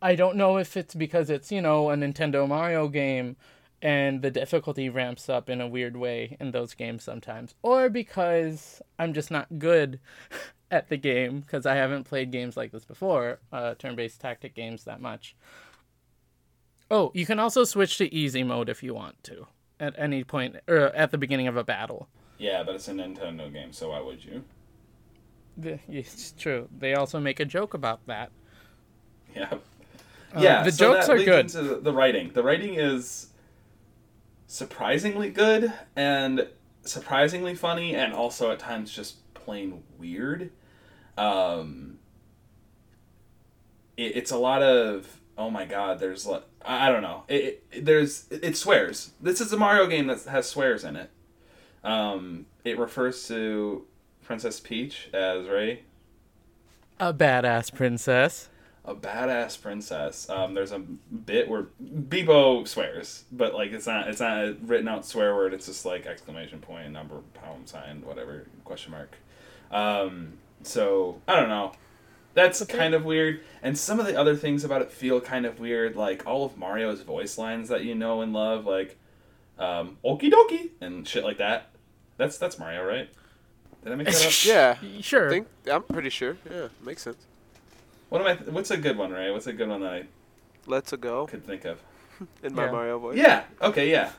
I 0.00 0.14
don't 0.14 0.36
know 0.36 0.58
if 0.58 0.76
it's 0.76 0.94
because 0.94 1.30
it's, 1.30 1.50
you 1.50 1.60
know, 1.60 1.90
a 1.90 1.96
Nintendo 1.96 2.46
Mario 2.46 2.88
game 2.88 3.36
and 3.82 4.22
the 4.22 4.30
difficulty 4.30 4.88
ramps 4.88 5.28
up 5.28 5.50
in 5.50 5.60
a 5.60 5.66
weird 5.68 5.96
way 5.96 6.36
in 6.40 6.50
those 6.50 6.74
games 6.74 7.04
sometimes, 7.04 7.54
or 7.62 7.88
because 7.88 8.80
I'm 8.98 9.12
just 9.12 9.30
not 9.30 9.58
good 9.58 10.00
at 10.70 10.88
the 10.88 10.96
game 10.96 11.40
because 11.40 11.66
I 11.66 11.74
haven't 11.74 12.04
played 12.04 12.30
games 12.30 12.56
like 12.56 12.72
this 12.72 12.84
before, 12.84 13.38
uh, 13.52 13.74
turn 13.74 13.96
based 13.96 14.20
tactic 14.20 14.54
games 14.54 14.84
that 14.84 15.00
much. 15.00 15.36
Oh, 16.90 17.10
you 17.14 17.26
can 17.26 17.38
also 17.38 17.64
switch 17.64 17.98
to 17.98 18.12
easy 18.14 18.42
mode 18.42 18.68
if 18.68 18.82
you 18.82 18.94
want 18.94 19.22
to 19.24 19.46
at 19.80 19.94
any 19.98 20.24
point 20.24 20.56
or 20.68 20.86
at 20.94 21.10
the 21.10 21.18
beginning 21.18 21.48
of 21.48 21.56
a 21.56 21.64
battle. 21.64 22.08
Yeah, 22.38 22.62
but 22.62 22.74
it's 22.74 22.88
a 22.88 22.92
Nintendo 22.92 23.52
game, 23.52 23.72
so 23.72 23.90
why 23.90 24.00
would 24.00 24.24
you? 24.24 24.44
The- 25.56 25.80
It's 25.88 26.32
true. 26.32 26.68
They 26.78 26.94
also 26.94 27.18
make 27.20 27.40
a 27.40 27.44
joke 27.44 27.74
about 27.74 28.06
that. 28.06 28.30
Yeah. 29.34 29.54
Uh, 30.34 30.40
yeah, 30.40 30.62
the 30.62 30.72
so 30.72 30.94
jokes 30.94 31.08
are 31.08 31.18
good. 31.18 31.48
the 31.48 31.92
writing. 31.92 32.30
The 32.32 32.42
writing 32.42 32.74
is 32.74 33.28
surprisingly 34.46 35.30
good 35.30 35.72
and 35.94 36.46
surprisingly 36.82 37.54
funny, 37.54 37.94
and 37.94 38.12
also 38.12 38.50
at 38.50 38.58
times 38.58 38.92
just 38.92 39.16
plain 39.34 39.82
weird. 39.98 40.50
Um, 41.16 41.98
it, 43.96 44.16
it's 44.16 44.30
a 44.30 44.36
lot 44.38 44.62
of 44.62 45.20
oh 45.38 45.50
my 45.50 45.64
god. 45.64 45.98
There's 45.98 46.26
like 46.26 46.42
I 46.64 46.90
don't 46.90 47.02
know. 47.02 47.22
It, 47.28 47.64
it 47.72 47.84
there's 47.84 48.26
it, 48.30 48.42
it 48.44 48.56
swears. 48.56 49.12
This 49.20 49.40
is 49.40 49.52
a 49.52 49.56
Mario 49.56 49.86
game 49.86 50.06
that 50.08 50.22
has 50.24 50.48
swears 50.48 50.84
in 50.84 50.96
it. 50.96 51.10
Um, 51.84 52.46
it 52.64 52.78
refers 52.78 53.26
to 53.28 53.86
Princess 54.24 54.58
Peach 54.58 55.08
as 55.12 55.46
Ray, 55.46 55.82
A 56.98 57.14
badass 57.14 57.72
princess. 57.72 58.48
a 58.84 58.94
badass 58.94 59.60
princess. 59.60 60.28
Um, 60.28 60.54
there's 60.54 60.72
a 60.72 60.80
bit 60.80 61.48
where 61.48 61.66
Beep-0 62.08 62.66
swears, 62.66 63.24
but 63.30 63.54
like 63.54 63.70
it's 63.72 63.86
not 63.86 64.08
it's 64.08 64.20
not 64.20 64.38
a 64.38 64.56
written 64.62 64.88
out 64.88 65.06
swear 65.06 65.34
word. 65.36 65.54
It's 65.54 65.66
just 65.66 65.84
like 65.86 66.06
exclamation 66.06 66.58
point, 66.58 66.90
number, 66.92 67.20
pound 67.34 67.68
sign, 67.68 68.02
whatever, 68.04 68.46
question 68.64 68.90
mark. 68.92 69.16
Um, 69.70 70.34
so 70.62 71.20
I 71.28 71.36
don't 71.36 71.48
know. 71.48 71.72
That's 72.36 72.62
kind 72.66 72.92
of 72.92 73.06
weird, 73.06 73.40
and 73.62 73.78
some 73.78 73.98
of 73.98 74.04
the 74.04 74.14
other 74.14 74.36
things 74.36 74.62
about 74.62 74.82
it 74.82 74.92
feel 74.92 75.22
kind 75.22 75.46
of 75.46 75.58
weird. 75.58 75.96
Like 75.96 76.26
all 76.26 76.44
of 76.44 76.58
Mario's 76.58 77.00
voice 77.00 77.38
lines 77.38 77.70
that 77.70 77.82
you 77.82 77.94
know 77.94 78.20
and 78.20 78.34
love, 78.34 78.66
like 78.66 78.98
um, 79.58 79.96
"Okie 80.04 80.30
dokie" 80.30 80.68
and 80.82 81.08
shit 81.08 81.24
like 81.24 81.38
that. 81.38 81.70
That's 82.18 82.36
that's 82.36 82.58
Mario, 82.58 82.84
right? 82.84 83.08
Did 83.82 83.92
I 83.92 83.96
make 83.96 84.06
that 84.08 84.26
up? 84.26 84.32
Yeah, 84.44 84.76
Sure. 85.00 85.28
I 85.28 85.30
think 85.30 85.46
I'm 85.72 85.82
pretty 85.84 86.10
sure. 86.10 86.36
Yeah, 86.50 86.68
makes 86.84 87.00
sense. 87.02 87.24
What 88.10 88.20
am 88.20 88.26
I? 88.26 88.34
What's 88.50 88.70
a 88.70 88.76
good 88.76 88.98
one, 88.98 89.12
Ray? 89.12 89.30
What's 89.30 89.46
a 89.46 89.54
good 89.54 89.68
one 89.70 89.80
that 89.80 89.92
I 89.92 90.04
Let's 90.66 90.92
a 90.92 90.98
go 90.98 91.26
could 91.26 91.42
think 91.46 91.64
of? 91.64 91.80
in 92.42 92.54
my 92.54 92.66
Yeah. 92.66 92.70
Mario 92.70 92.98
voice. 92.98 93.16
Yeah. 93.16 93.44
Okay. 93.62 93.90
Yeah. 93.90 94.10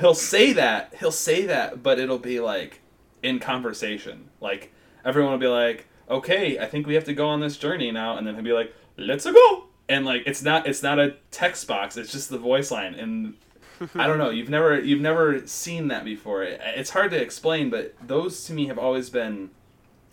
he'll 0.00 0.14
say 0.14 0.54
that. 0.54 0.94
He'll 0.98 1.12
say 1.12 1.44
that, 1.44 1.82
but 1.82 1.98
it'll 1.98 2.18
be 2.18 2.40
like 2.40 2.80
in 3.22 3.38
conversation. 3.38 4.30
Like 4.40 4.72
everyone 5.04 5.32
will 5.32 5.38
be 5.38 5.46
like, 5.46 5.88
"Okay, 6.08 6.58
I 6.58 6.66
think 6.66 6.86
we 6.86 6.94
have 6.94 7.04
to 7.04 7.14
go 7.14 7.28
on 7.28 7.40
this 7.40 7.56
journey 7.56 7.90
now," 7.90 8.16
and 8.16 8.26
then 8.26 8.34
he'll 8.34 8.44
be 8.44 8.52
like, 8.52 8.74
"Let's 8.96 9.24
go." 9.24 9.64
And 9.88 10.04
like 10.04 10.22
it's 10.26 10.42
not 10.42 10.66
it's 10.66 10.82
not 10.82 10.98
a 10.98 11.16
text 11.30 11.66
box. 11.66 11.96
It's 11.96 12.12
just 12.12 12.30
the 12.30 12.38
voice 12.38 12.70
line. 12.70 12.94
And 12.94 13.34
I 13.94 14.06
don't 14.06 14.18
know. 14.18 14.30
You've 14.30 14.50
never 14.50 14.78
you've 14.80 15.00
never 15.00 15.46
seen 15.46 15.88
that 15.88 16.04
before. 16.04 16.42
It, 16.42 16.60
it's 16.76 16.90
hard 16.90 17.10
to 17.10 17.20
explain, 17.20 17.70
but 17.70 17.94
those 18.06 18.44
to 18.44 18.52
me 18.52 18.66
have 18.66 18.78
always 18.78 19.10
been 19.10 19.50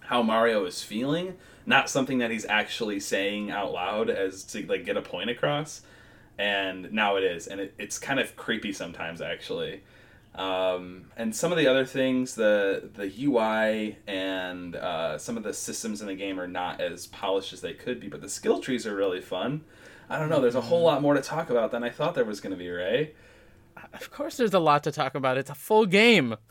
how 0.01 0.21
Mario 0.21 0.65
is 0.65 0.83
feeling, 0.83 1.37
not 1.65 1.89
something 1.89 2.17
that 2.17 2.31
he's 2.31 2.45
actually 2.45 2.99
saying 2.99 3.51
out 3.51 3.71
loud 3.71 4.09
as 4.09 4.43
to 4.43 4.65
like 4.67 4.85
get 4.85 4.97
a 4.97 5.01
point 5.01 5.29
across. 5.29 5.81
And 6.37 6.91
now 6.91 7.17
it 7.17 7.23
is, 7.23 7.47
and 7.47 7.61
it, 7.61 7.73
it's 7.77 7.99
kind 7.99 8.19
of 8.19 8.35
creepy 8.35 8.73
sometimes 8.73 9.21
actually. 9.21 9.83
Um, 10.33 11.11
and 11.17 11.35
some 11.35 11.51
of 11.51 11.57
the 11.57 11.67
other 11.67 11.85
things, 11.85 12.35
the 12.35 12.89
the 12.93 13.11
UI 13.25 13.97
and 14.07 14.75
uh, 14.75 15.17
some 15.17 15.35
of 15.37 15.43
the 15.43 15.53
systems 15.53 16.01
in 16.01 16.07
the 16.07 16.15
game 16.15 16.39
are 16.39 16.47
not 16.47 16.79
as 16.79 17.07
polished 17.07 17.51
as 17.51 17.61
they 17.61 17.73
could 17.73 17.99
be, 17.99 18.07
but 18.07 18.21
the 18.21 18.29
skill 18.29 18.59
trees 18.59 18.87
are 18.87 18.95
really 18.95 19.21
fun. 19.21 19.61
I 20.09 20.19
don't 20.19 20.29
know. 20.29 20.41
There's 20.41 20.55
a 20.55 20.61
whole 20.61 20.83
lot 20.83 21.01
more 21.01 21.13
to 21.13 21.21
talk 21.21 21.49
about 21.49 21.71
than 21.71 21.83
I 21.83 21.89
thought 21.89 22.15
there 22.15 22.25
was 22.25 22.41
going 22.41 22.51
to 22.51 22.57
be, 22.57 22.69
Ray. 22.69 23.13
Of 23.93 24.11
course, 24.11 24.37
there's 24.37 24.53
a 24.53 24.59
lot 24.59 24.83
to 24.83 24.91
talk 24.91 25.15
about. 25.15 25.37
It's 25.37 25.49
a 25.49 25.55
full 25.55 25.85
game. 25.85 26.35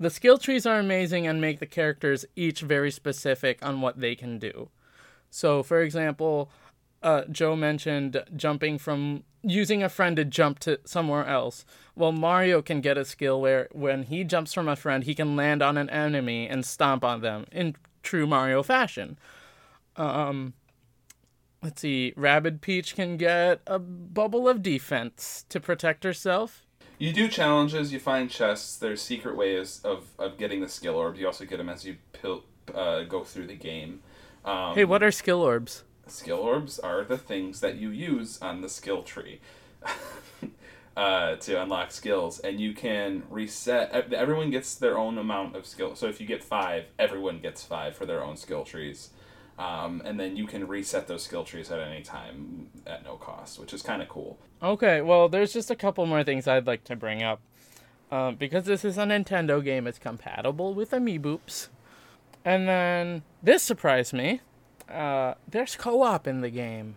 The 0.00 0.10
skill 0.10 0.36
trees 0.36 0.66
are 0.66 0.80
amazing 0.80 1.28
and 1.28 1.40
make 1.40 1.60
the 1.60 1.66
characters 1.66 2.24
each 2.34 2.60
very 2.60 2.90
specific 2.90 3.64
on 3.64 3.80
what 3.80 4.00
they 4.00 4.16
can 4.16 4.40
do. 4.40 4.68
So, 5.30 5.62
for 5.62 5.80
example, 5.80 6.50
uh, 7.02 7.24
Joe 7.30 7.56
mentioned 7.56 8.22
jumping 8.36 8.78
from 8.78 9.24
using 9.42 9.82
a 9.82 9.88
friend 9.88 10.16
to 10.16 10.24
jump 10.24 10.58
to 10.60 10.78
somewhere 10.84 11.26
else. 11.26 11.64
Well, 11.96 12.12
Mario 12.12 12.62
can 12.62 12.80
get 12.80 12.96
a 12.96 13.04
skill 13.04 13.40
where 13.40 13.68
when 13.72 14.04
he 14.04 14.24
jumps 14.24 14.52
from 14.52 14.68
a 14.68 14.76
friend, 14.76 15.04
he 15.04 15.14
can 15.14 15.36
land 15.36 15.62
on 15.62 15.76
an 15.76 15.90
enemy 15.90 16.48
and 16.48 16.64
stomp 16.64 17.04
on 17.04 17.20
them 17.20 17.46
in 17.50 17.76
true 18.02 18.26
Mario 18.26 18.62
fashion. 18.62 19.18
Um, 19.96 20.54
let's 21.62 21.80
see, 21.82 22.12
Rabbid 22.16 22.60
Peach 22.60 22.94
can 22.94 23.16
get 23.16 23.60
a 23.66 23.78
bubble 23.78 24.48
of 24.48 24.62
defense 24.62 25.44
to 25.48 25.60
protect 25.60 26.04
herself. 26.04 26.64
You 26.98 27.12
do 27.12 27.26
challenges, 27.26 27.92
you 27.92 27.98
find 27.98 28.30
chests. 28.30 28.76
There's 28.76 29.02
secret 29.02 29.36
ways 29.36 29.80
of, 29.84 30.06
of 30.20 30.38
getting 30.38 30.60
the 30.60 30.68
skill 30.68 30.94
orbs. 30.94 31.18
You 31.18 31.26
also 31.26 31.44
get 31.44 31.56
them 31.56 31.68
as 31.68 31.84
you 31.84 31.96
pil- 32.12 32.44
uh, 32.72 33.02
go 33.02 33.24
through 33.24 33.48
the 33.48 33.56
game. 33.56 34.02
Um, 34.44 34.74
Hey, 34.74 34.84
what 34.84 35.02
are 35.02 35.10
skill 35.10 35.42
orbs? 35.42 35.82
Skill 36.06 36.38
orbs 36.38 36.78
are 36.78 37.04
the 37.04 37.18
things 37.18 37.60
that 37.60 37.76
you 37.76 37.90
use 37.90 38.40
on 38.42 38.60
the 38.60 38.68
skill 38.68 39.02
tree 39.02 39.40
uh, 40.96 41.36
to 41.36 41.62
unlock 41.62 41.90
skills 41.90 42.38
and 42.40 42.60
you 42.60 42.74
can 42.74 43.22
reset 43.30 43.90
ev- 43.92 44.12
everyone 44.12 44.50
gets 44.50 44.74
their 44.74 44.98
own 44.98 45.16
amount 45.18 45.56
of 45.56 45.66
skill 45.66 45.94
so 45.96 46.06
if 46.06 46.20
you 46.20 46.26
get 46.26 46.44
five 46.44 46.84
everyone 46.98 47.38
gets 47.40 47.64
five 47.64 47.96
for 47.96 48.04
their 48.04 48.22
own 48.22 48.36
skill 48.36 48.62
trees 48.64 49.10
um, 49.58 50.02
and 50.04 50.20
then 50.20 50.36
you 50.36 50.46
can 50.46 50.68
reset 50.68 51.08
those 51.08 51.22
skill 51.22 51.44
trees 51.44 51.70
at 51.70 51.78
any 51.80 52.02
time 52.02 52.68
at 52.86 53.02
no 53.04 53.16
cost 53.16 53.58
which 53.58 53.72
is 53.72 53.82
kind 53.82 54.02
of 54.02 54.08
cool 54.08 54.38
Okay, 54.62 55.00
well, 55.00 55.28
there's 55.28 55.52
just 55.52 55.72
a 55.72 55.76
couple 55.76 56.06
more 56.06 56.22
things 56.22 56.46
I'd 56.46 56.68
like 56.68 56.84
to 56.84 56.94
bring 56.94 57.22
up. 57.22 57.40
Um, 58.12 58.36
because 58.36 58.64
this 58.64 58.84
is 58.84 58.96
a 58.96 59.02
Nintendo 59.02 59.62
game, 59.62 59.88
it's 59.88 59.98
compatible 59.98 60.72
with 60.72 60.92
Amiibos. 60.92 61.68
And 62.44 62.68
then 62.68 63.22
this 63.42 63.62
surprised 63.64 64.12
me. 64.12 64.40
Uh, 64.88 65.34
there's 65.48 65.76
co 65.76 66.02
op 66.02 66.26
in 66.26 66.40
the 66.40 66.50
game. 66.50 66.96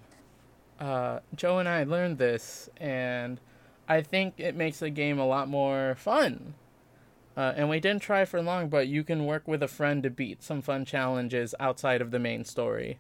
Uh, 0.80 1.20
Joe 1.36 1.60
and 1.60 1.70
I 1.70 1.84
learned 1.84 2.18
this, 2.18 2.70
and 2.78 3.40
I 3.88 4.02
think 4.02 4.36
it 4.38 4.56
makes 4.56 4.80
the 4.80 4.90
game 4.90 5.20
a 5.20 5.26
lot 5.26 5.48
more 5.48 5.96
fun. 5.98 6.56
Uh, 7.38 7.54
and 7.56 7.70
we 7.70 7.80
didn't 7.80 8.02
try 8.02 8.24
for 8.26 8.42
long, 8.42 8.70
but 8.70 8.88
you 8.88 9.04
can 9.04 9.26
work 9.26 9.48
with 9.48 9.62
a 9.62 9.68
friend 9.68 10.04
to 10.04 10.10
beat 10.10 10.42
some 10.42 10.62
fun 10.62 10.86
challenges 10.86 11.54
outside 11.60 12.02
of 12.02 12.12
the 12.12 12.20
main 12.20 12.46
story. 12.46 12.98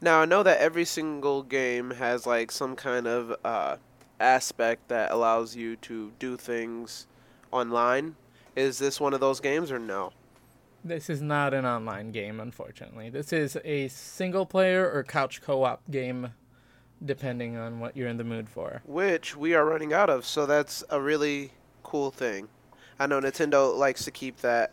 Now 0.00 0.20
I 0.20 0.24
know 0.24 0.42
that 0.42 0.58
every 0.58 0.84
single 0.84 1.42
game 1.42 1.92
has 1.92 2.26
like 2.26 2.50
some 2.50 2.76
kind 2.76 3.06
of 3.06 3.36
uh, 3.44 3.76
aspect 4.20 4.88
that 4.88 5.10
allows 5.10 5.54
you 5.56 5.76
to 5.76 6.12
do 6.18 6.36
things 6.36 7.06
online. 7.52 8.16
Is 8.56 8.78
this 8.78 9.00
one 9.00 9.14
of 9.14 9.20
those 9.20 9.40
games 9.40 9.70
or 9.70 9.78
no? 9.78 10.12
This 10.84 11.08
is 11.08 11.22
not 11.22 11.54
an 11.54 11.64
online 11.64 12.10
game, 12.12 12.40
unfortunately. 12.40 13.08
This 13.08 13.32
is 13.32 13.56
a 13.64 13.88
single 13.88 14.44
player 14.44 14.90
or 14.90 15.02
couch 15.02 15.40
co 15.40 15.64
op 15.64 15.80
game, 15.90 16.34
depending 17.02 17.56
on 17.56 17.80
what 17.80 17.96
you're 17.96 18.08
in 18.08 18.18
the 18.18 18.24
mood 18.24 18.48
for. 18.50 18.82
Which 18.84 19.34
we 19.34 19.54
are 19.54 19.64
running 19.64 19.94
out 19.94 20.10
of, 20.10 20.26
so 20.26 20.44
that's 20.44 20.84
a 20.90 21.00
really 21.00 21.52
cool 21.82 22.10
thing. 22.10 22.48
I 22.98 23.06
know 23.06 23.18
Nintendo 23.20 23.74
likes 23.76 24.04
to 24.04 24.10
keep 24.10 24.38
that 24.38 24.72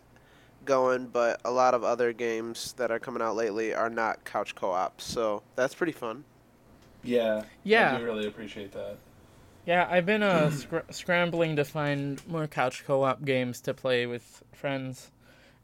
going, 0.66 1.08
but 1.08 1.40
a 1.46 1.52
lot 1.52 1.74
of 1.74 1.84
other 1.84 2.12
games 2.14 2.74
that 2.74 2.92
are 2.92 3.00
coming 3.00 3.22
out 3.22 3.36
lately 3.36 3.74
are 3.74 3.90
not 3.90 4.24
couch 4.26 4.54
co-ops, 4.54 5.06
so 5.06 5.42
that's 5.56 5.74
pretty 5.74 5.92
fun. 5.94 6.24
yeah 7.04 7.44
Yeah. 7.64 7.96
i 7.96 7.98
do 8.00 8.04
really 8.06 8.28
appreciate 8.28 8.72
that 8.74 8.98
Yeah, 9.66 9.88
I've 9.90 10.06
been 10.06 10.22
uh, 10.24 10.52
scr- 10.62 10.90
scrambling 10.92 11.56
to 11.56 11.64
find 11.66 12.22
more 12.28 12.46
couch 12.48 12.84
co 12.86 13.02
op 13.04 13.24
games 13.26 13.62
to 13.62 13.74
play 13.74 14.06
with 14.06 14.44
friends. 14.52 15.10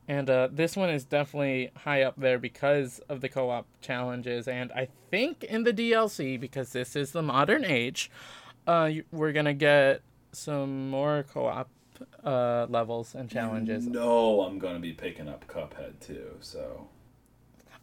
And 0.08 0.30
uh, 0.30 0.48
this 0.52 0.76
one 0.78 0.90
is 0.90 1.04
definitely 1.04 1.72
high 1.76 2.04
up 2.04 2.16
there 2.18 2.40
because 2.40 3.00
of 3.10 3.20
the 3.22 3.30
co 3.30 3.50
op 3.50 3.66
challenges. 3.82 4.48
And 4.48 4.72
I 4.72 4.88
think 5.12 5.44
in 5.44 5.64
the 5.64 5.74
DLC, 5.74 6.40
because 6.40 6.72
this 6.72 6.96
is 6.96 7.12
the 7.12 7.22
modern 7.22 7.66
age, 7.66 8.10
uh, 8.66 8.90
we're 9.12 9.34
going 9.34 9.46
to 9.46 9.54
get 9.54 10.02
some 10.32 10.90
more 10.90 11.26
co 11.34 11.48
op 11.48 11.70
uh, 12.24 12.68
levels 12.70 13.16
and 13.16 13.28
challenges. 13.30 13.88
no 13.88 14.42
i'm 14.42 14.60
going 14.60 14.76
to 14.76 14.80
be 14.80 14.94
picking 14.94 15.28
up 15.28 15.48
cuphead 15.48 16.00
too 16.00 16.28
so 16.42 16.88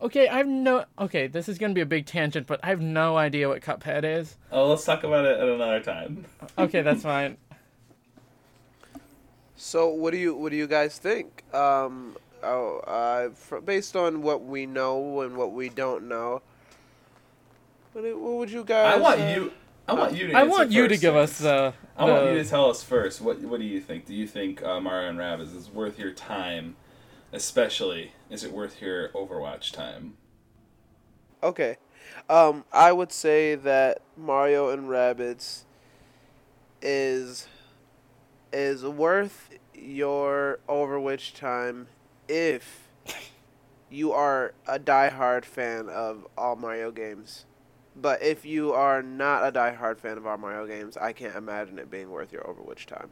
Okay, 0.01 0.29
I've 0.29 0.47
no. 0.49 0.85
Okay, 0.99 1.29
this 1.29 1.49
is 1.49 1.57
gonna 1.57 1.73
be 1.73 1.81
a 1.81 1.87
big 1.87 2.05
tangent, 2.05 2.47
but 2.49 2.61
I 2.63 2.67
have 2.67 2.81
no 2.81 3.17
idea 3.17 3.49
what 3.49 3.63
Cuphead 3.63 4.05
is. 4.05 4.37
oh 4.51 4.69
let's 4.69 4.85
talk 4.85 5.05
about 5.05 5.25
it 5.25 5.39
at 5.39 5.49
another 5.49 5.81
time 5.81 6.27
Okay, 6.59 6.83
that's 6.83 7.03
fine. 7.15 7.37
So 9.57 9.89
what 9.89 10.11
do 10.13 10.19
you 10.19 10.35
what 10.35 10.51
do 10.51 10.57
you 10.57 10.67
guys 10.67 10.99
think? 10.99 11.45
Um, 11.55 12.17
oh, 12.43 12.79
uh, 12.81 13.31
fr- 13.35 13.59
based 13.59 13.97
on 13.97 14.23
what 14.23 14.45
we 14.45 14.67
know 14.67 15.21
and 15.21 15.37
what 15.37 15.53
we 15.53 15.69
don't 15.69 16.09
know, 16.09 16.43
what, 17.93 18.05
what 18.05 18.35
would 18.35 18.51
you 18.51 18.65
guys? 18.65 18.95
i 18.95 18.99
want 18.99 19.21
uh, 19.21 19.25
you 19.27 19.53
i 19.87 19.93
want 19.93 20.15
you 20.15 20.27
to 20.29 20.33
I 20.35 20.41
answer 20.41 20.51
want 20.51 20.71
you 20.73 20.89
to 20.89 20.97
give 20.97 21.15
us 21.17 21.31
Saints. 21.33 21.43
the. 21.43 21.75
I 21.97 22.05
want 22.05 22.25
the- 22.27 22.33
you 22.33 22.43
to 22.43 22.49
tell 22.49 22.69
us 22.69 22.83
first. 22.83 23.21
What 23.21 23.41
What 23.43 23.61
do 23.61 23.67
you 23.67 23.81
think? 23.81 24.07
Do 24.07 24.15
you 24.15 24.27
think 24.27 24.63
uh, 24.63 24.81
Mario 24.81 25.09
and 25.11 25.19
Rabbids 25.19 25.55
is 25.57 25.71
worth 25.71 25.99
your 25.99 26.13
time? 26.13 26.77
Especially, 27.33 28.13
is 28.31 28.45
it 28.45 28.53
worth 28.53 28.81
your 28.81 29.09
Overwatch 29.09 29.73
time? 29.73 30.17
Okay, 31.43 31.77
um, 32.29 32.65
I 32.73 32.93
would 32.93 33.13
say 33.13 33.55
that 33.57 34.01
Mario 34.17 34.71
and 34.71 34.89
Rabbids 34.89 35.65
is 36.81 37.47
is 38.55 38.85
worth 38.85 39.51
your 39.75 40.61
Overwatch 40.69 41.35
time 41.35 41.89
if 42.29 42.89
you 43.91 44.13
are 44.13 44.55
a 44.67 44.79
diehard 44.79 45.45
fan 45.45 45.89
of 45.89 46.27
all 46.39 46.55
Mario 46.55 46.93
games. 46.93 47.47
But 47.97 48.23
if 48.23 48.45
you 48.45 48.73
are 48.73 49.03
not 49.03 49.47
a 49.47 49.53
diehard 49.53 49.99
fan 49.99 50.17
of 50.19 50.27
all 50.27 50.39
Mario 50.39 50.67
games, 50.67 50.97
I 50.97 51.13
can't 51.13 51.35
imagine 51.35 51.79
it 51.81 51.91
being 51.91 52.11
worth 52.11 52.33
your 52.33 52.43
Overwatch 52.43 52.87
time. 52.87 53.11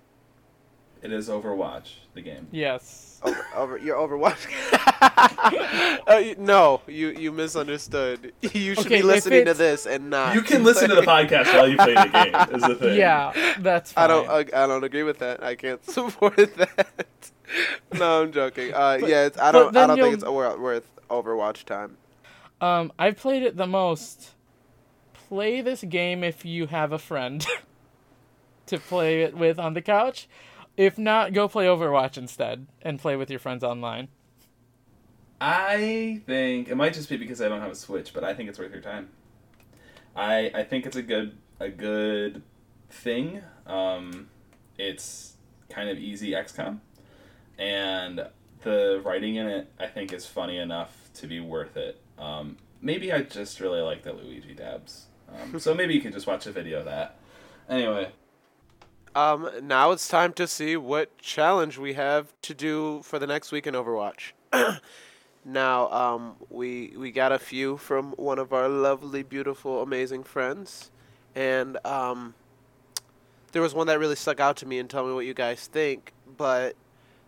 It 1.03 1.13
is 1.13 1.29
Overwatch, 1.29 1.95
the 2.15 2.21
game. 2.23 2.47
Yes. 2.53 3.21
Over, 3.25 3.47
over 3.57 3.77
your 3.79 3.97
Overwatch. 3.97 4.47
uh, 6.07 6.35
no, 6.39 6.81
you 6.87 7.09
you 7.11 7.33
misunderstood. 7.33 8.33
You 8.41 8.75
should 8.75 8.87
Okay, 8.87 8.97
be 8.99 9.03
listening 9.03 9.45
to 9.47 9.55
this 9.55 9.87
and 9.87 10.11
not. 10.11 10.35
You 10.35 10.43
can 10.43 10.63
listen 10.65 10.89
to 10.91 10.95
the 10.95 11.03
podcast 11.03 11.53
while 11.55 11.69
you 11.69 11.77
play 11.77 11.95
the 11.95 12.09
game. 12.09 12.57
Is 12.57 12.63
the 12.63 12.75
thing. 12.77 12.99
Yeah, 12.99 13.33
that's 13.59 13.93
fine. 13.93 14.05
I 14.05 14.07
don't. 14.07 14.29
I, 14.29 14.39
I 14.65 14.67
don't 14.67 14.85
agree 14.85 15.03
with 15.03 15.19
that. 15.19 15.43
I 15.43 15.55
can't 15.57 15.85
support 15.91 16.37
that. 16.37 16.97
no, 17.95 18.23
I'm 18.23 18.33
joking. 18.33 18.73
Uh, 18.73 18.99
But- 19.01 19.09
yeah, 19.09 19.27
it's, 19.27 19.39
I 19.39 19.51
don't. 19.53 19.77
I 19.77 19.87
don't 19.87 19.97
think 19.97 20.07
you'll- 20.07 20.15
it's 20.15 20.25
wor- 20.25 20.59
worth 20.59 20.89
Overwatch 21.11 21.65
time. 21.65 21.97
Um, 22.61 22.93
I've 22.99 23.17
played 23.17 23.43
it 23.43 23.57
the 23.57 23.67
most. 23.67 24.35
Play 25.29 25.63
this 25.63 25.83
game 25.83 26.23
if 26.23 26.45
you 26.45 26.67
have 26.67 26.93
a 26.93 26.99
friend 26.99 27.45
to 28.67 28.79
play 28.79 29.23
it 29.23 29.37
with 29.37 29.59
on 29.59 29.75
the 29.75 29.81
couch. 29.83 30.29
If 30.77 30.99
not, 30.99 31.33
go 31.33 31.49
play 31.49 31.67
Overwatch 31.67 32.17
instead 32.17 32.67
and 32.81 32.99
play 32.99 33.17
with 33.17 33.31
your 33.31 33.39
friends 33.39 33.63
online. 33.63 34.09
I 35.41 36.23
think 36.25 36.69
it 36.69 36.77
might 36.77 36.95
just 36.95 37.09
be 37.09 37.17
because 37.17 37.43
I 37.43 37.49
don't 37.49 37.61
have 37.61 37.73
a 37.73 37.75
Switch, 37.75 38.15
but 38.15 38.23
I 38.23 38.33
think 38.33 38.49
it's 38.49 38.59
worth 38.59 38.73
your 38.73 38.81
time. 38.81 39.11
I 40.15 40.51
I 40.55 40.63
think 40.63 40.87
it's 40.87 40.97
a 40.97 41.03
good 41.03 41.37
a 41.59 41.69
good 41.69 42.43
thing. 42.91 43.43
Um, 43.67 44.29
it's 44.79 45.35
kind 45.69 45.89
of 45.89 45.99
easy 45.99 46.31
XCOM, 46.31 46.79
and 47.59 48.29
the 48.63 49.01
writing 49.05 49.37
in 49.37 49.47
it 49.49 49.73
I 49.81 49.89
think 49.89 50.13
is 50.13 50.27
funny 50.27 50.59
enough 50.59 51.11
to 51.15 51.27
be 51.27 51.41
worth 51.41 51.77
it. 51.77 52.01
Um, 52.19 52.57
maybe 52.81 53.13
I 53.13 53.23
just 53.23 53.59
really 53.61 53.81
like 53.81 54.05
the 54.05 54.13
Luigi 54.13 54.55
dabs. 54.55 55.07
Um, 55.29 55.59
so 55.59 55.75
maybe 55.75 55.95
you 55.95 56.01
could 56.01 56.13
just 56.13 56.27
watch 56.27 56.47
a 56.47 56.53
video 56.53 56.81
of 56.81 56.85
that. 56.85 57.19
Anyway, 57.69 58.13
Um, 59.15 59.51
now 59.63 59.91
it's 59.91 60.09
time 60.09 60.33
to 60.35 60.47
see 60.47 60.77
what 60.77 61.17
challenge 61.19 61.77
we 61.77 61.93
have 61.95 62.33
to 62.43 62.55
do 62.55 63.03
for 63.03 63.19
the 63.19 63.27
next 63.27 63.53
week 63.53 63.67
in 63.67 63.75
Overwatch. 63.75 64.33
now, 65.45 65.91
um, 65.91 66.37
we 66.49 66.95
we 66.97 67.11
got 67.11 67.31
a 67.33 67.39
few 67.39 67.77
from 67.77 68.13
one 68.13 68.39
of 68.39 68.53
our 68.53 68.69
lovely, 68.69 69.23
beautiful, 69.23 69.83
amazing 69.83 70.25
friends, 70.25 70.91
and 71.35 71.77
um, 71.85 72.35
there 73.53 73.61
was 73.61 73.75
one 73.75 73.87
that 73.89 73.99
really 73.99 74.17
stuck 74.17 74.41
out 74.41 74.57
to 74.59 74.67
me. 74.67 74.79
And 74.79 74.89
tell 74.89 75.07
me 75.07 75.13
what 75.13 75.27
you 75.27 75.35
guys 75.35 75.67
think. 75.67 76.13
But 76.39 76.75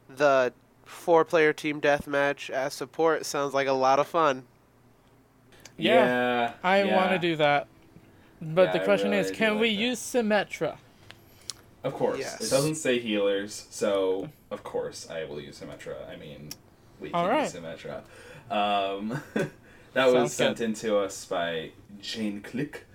the 0.09 0.53
four-player 0.87 1.53
team 1.53 1.81
deathmatch 1.81 2.49
as 2.51 2.73
support 2.75 3.27
sounds 3.27 3.53
like 3.55 3.67
a 3.67 3.73
lot 3.73 3.99
of 3.99 4.07
fun. 4.07 4.45
Yeah, 5.77 6.07
yeah, 6.07 6.53
I 6.63 6.85
yeah. 6.85 6.97
want 6.97 7.11
to 7.11 7.19
do 7.19 7.37
that. 7.37 7.67
But 8.41 8.73
Yeah, 8.73 8.73
the 8.73 8.81
question 8.81 9.11
really 9.11 9.23
is, 9.23 9.31
can 9.31 9.59
we 9.59 9.75
that. 9.75 9.83
use 9.83 9.99
Symmetra? 10.01 10.79
Of 11.85 11.93
course. 11.93 12.19
Yes. 12.19 12.41
It 12.41 12.51
doesn't 12.51 12.77
say 12.77 12.99
healers, 12.99 13.67
so 13.71 14.31
of 14.51 14.65
course 14.65 15.09
I 15.11 15.25
will 15.25 15.41
use 15.41 15.61
Symmetra. 15.61 16.09
I 16.11 16.17
mean, 16.17 16.49
we 16.99 17.11
can 17.11 17.15
All 17.15 17.29
right. 17.29 17.43
use 17.43 17.53
Symmetra. 17.53 17.99
Um, 18.51 19.23
that 19.93 20.13
was 20.13 20.33
sent 20.33 20.59
good. 20.59 20.65
in 20.65 20.75
to 20.75 20.99
us 20.99 21.25
by 21.27 21.71
Jane 22.01 22.41
Click. 22.41 22.87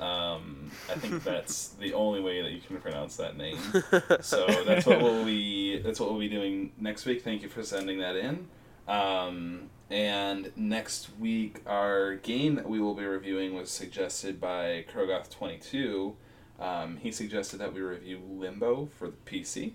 Um, 0.00 0.70
I 0.90 0.94
think 0.94 1.22
that's 1.24 1.68
the 1.68 1.92
only 1.92 2.20
way 2.22 2.40
that 2.40 2.50
you 2.50 2.60
can 2.60 2.78
pronounce 2.78 3.16
that 3.16 3.36
name. 3.36 3.58
So 4.22 4.46
that's 4.64 4.86
what 4.86 5.02
we'll 5.02 5.24
be. 5.24 5.78
That's 5.78 6.00
what 6.00 6.10
we'll 6.10 6.18
be 6.18 6.28
doing 6.28 6.72
next 6.78 7.04
week. 7.04 7.22
Thank 7.22 7.42
you 7.42 7.48
for 7.48 7.62
sending 7.62 7.98
that 8.00 8.16
in. 8.16 8.48
Um, 8.88 9.68
and 9.90 10.50
next 10.56 11.10
week, 11.18 11.60
our 11.66 12.14
game 12.16 12.54
that 12.54 12.68
we 12.68 12.80
will 12.80 12.94
be 12.94 13.04
reviewing 13.04 13.54
was 13.54 13.70
suggested 13.70 14.40
by 14.40 14.84
Krogoth 14.92 15.30
Twenty 15.30 15.58
Two. 15.58 16.16
Um, 16.60 16.98
he 16.98 17.10
suggested 17.10 17.58
that 17.58 17.72
we 17.72 17.80
review 17.80 18.20
Limbo 18.28 18.88
for 18.98 19.08
the 19.08 19.16
PC. 19.26 19.72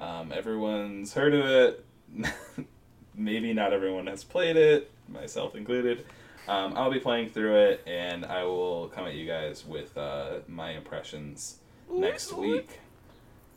Um, 0.00 0.32
everyone's 0.32 1.14
heard 1.14 1.34
of 1.34 1.46
it. 1.46 1.84
Maybe 3.14 3.52
not 3.52 3.72
everyone 3.72 4.06
has 4.06 4.24
played 4.24 4.56
it, 4.56 4.90
myself 5.08 5.54
included. 5.54 6.04
Um, 6.48 6.72
I'll 6.76 6.90
be 6.90 7.00
playing 7.00 7.28
through 7.30 7.56
it, 7.56 7.82
and 7.86 8.24
I 8.24 8.44
will 8.44 8.88
come 8.88 9.06
at 9.06 9.14
you 9.14 9.26
guys 9.26 9.66
with 9.66 9.96
uh, 9.98 10.38
my 10.48 10.70
impressions 10.72 11.58
next 11.92 12.32
week. 12.32 12.80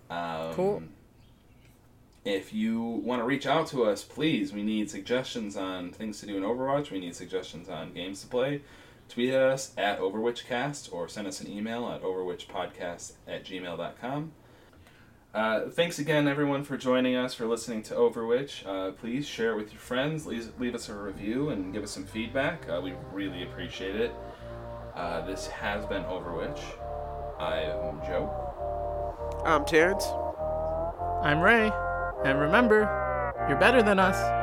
Um, 0.09 0.53
Cool. 0.53 0.83
If 2.23 2.53
you 2.53 2.81
want 2.81 3.21
to 3.21 3.25
reach 3.25 3.47
out 3.47 3.65
to 3.67 3.85
us, 3.85 4.03
please, 4.03 4.53
we 4.53 4.61
need 4.61 4.91
suggestions 4.91 5.57
on 5.57 5.91
things 5.91 6.19
to 6.19 6.27
do 6.27 6.37
in 6.37 6.43
Overwatch. 6.43 6.91
We 6.91 6.99
need 6.99 7.15
suggestions 7.15 7.67
on 7.67 7.93
games 7.93 8.21
to 8.21 8.27
play. 8.27 8.61
Tweet 9.11 9.33
at 9.33 9.41
us 9.41 9.73
at 9.77 9.99
OverWhichCast 9.99 10.93
or 10.93 11.09
send 11.09 11.27
us 11.27 11.41
an 11.41 11.51
email 11.51 11.89
at 11.89 12.01
overwhichpodcast 12.01 13.11
at 13.27 13.43
gmail.com. 13.43 14.31
Uh, 15.33 15.69
thanks 15.69 15.99
again, 15.99 16.29
everyone, 16.29 16.63
for 16.63 16.77
joining 16.77 17.17
us, 17.17 17.33
for 17.33 17.45
listening 17.45 17.83
to 17.83 17.93
OverWhich. 17.93 18.65
Uh, 18.65 18.91
please 18.93 19.27
share 19.27 19.51
it 19.51 19.57
with 19.57 19.73
your 19.73 19.81
friends, 19.81 20.25
leave, 20.25 20.53
leave 20.57 20.73
us 20.73 20.87
a 20.87 20.93
review, 20.93 21.49
and 21.49 21.73
give 21.73 21.83
us 21.83 21.91
some 21.91 22.05
feedback. 22.05 22.69
Uh, 22.69 22.79
we 22.81 22.93
really 23.11 23.43
appreciate 23.43 23.97
it. 23.97 24.13
Uh, 24.95 25.25
this 25.25 25.47
has 25.47 25.85
been 25.87 26.03
OverWhich. 26.03 26.61
I 27.37 27.63
am 27.63 27.99
Joe. 28.05 29.41
I'm 29.45 29.65
Terrence. 29.65 30.05
I'm 31.21 31.41
Ray, 31.41 31.69
and 32.23 32.39
remember, 32.39 33.43
you're 33.49 33.59
better 33.59 33.83
than 33.83 33.99
us. 33.99 34.40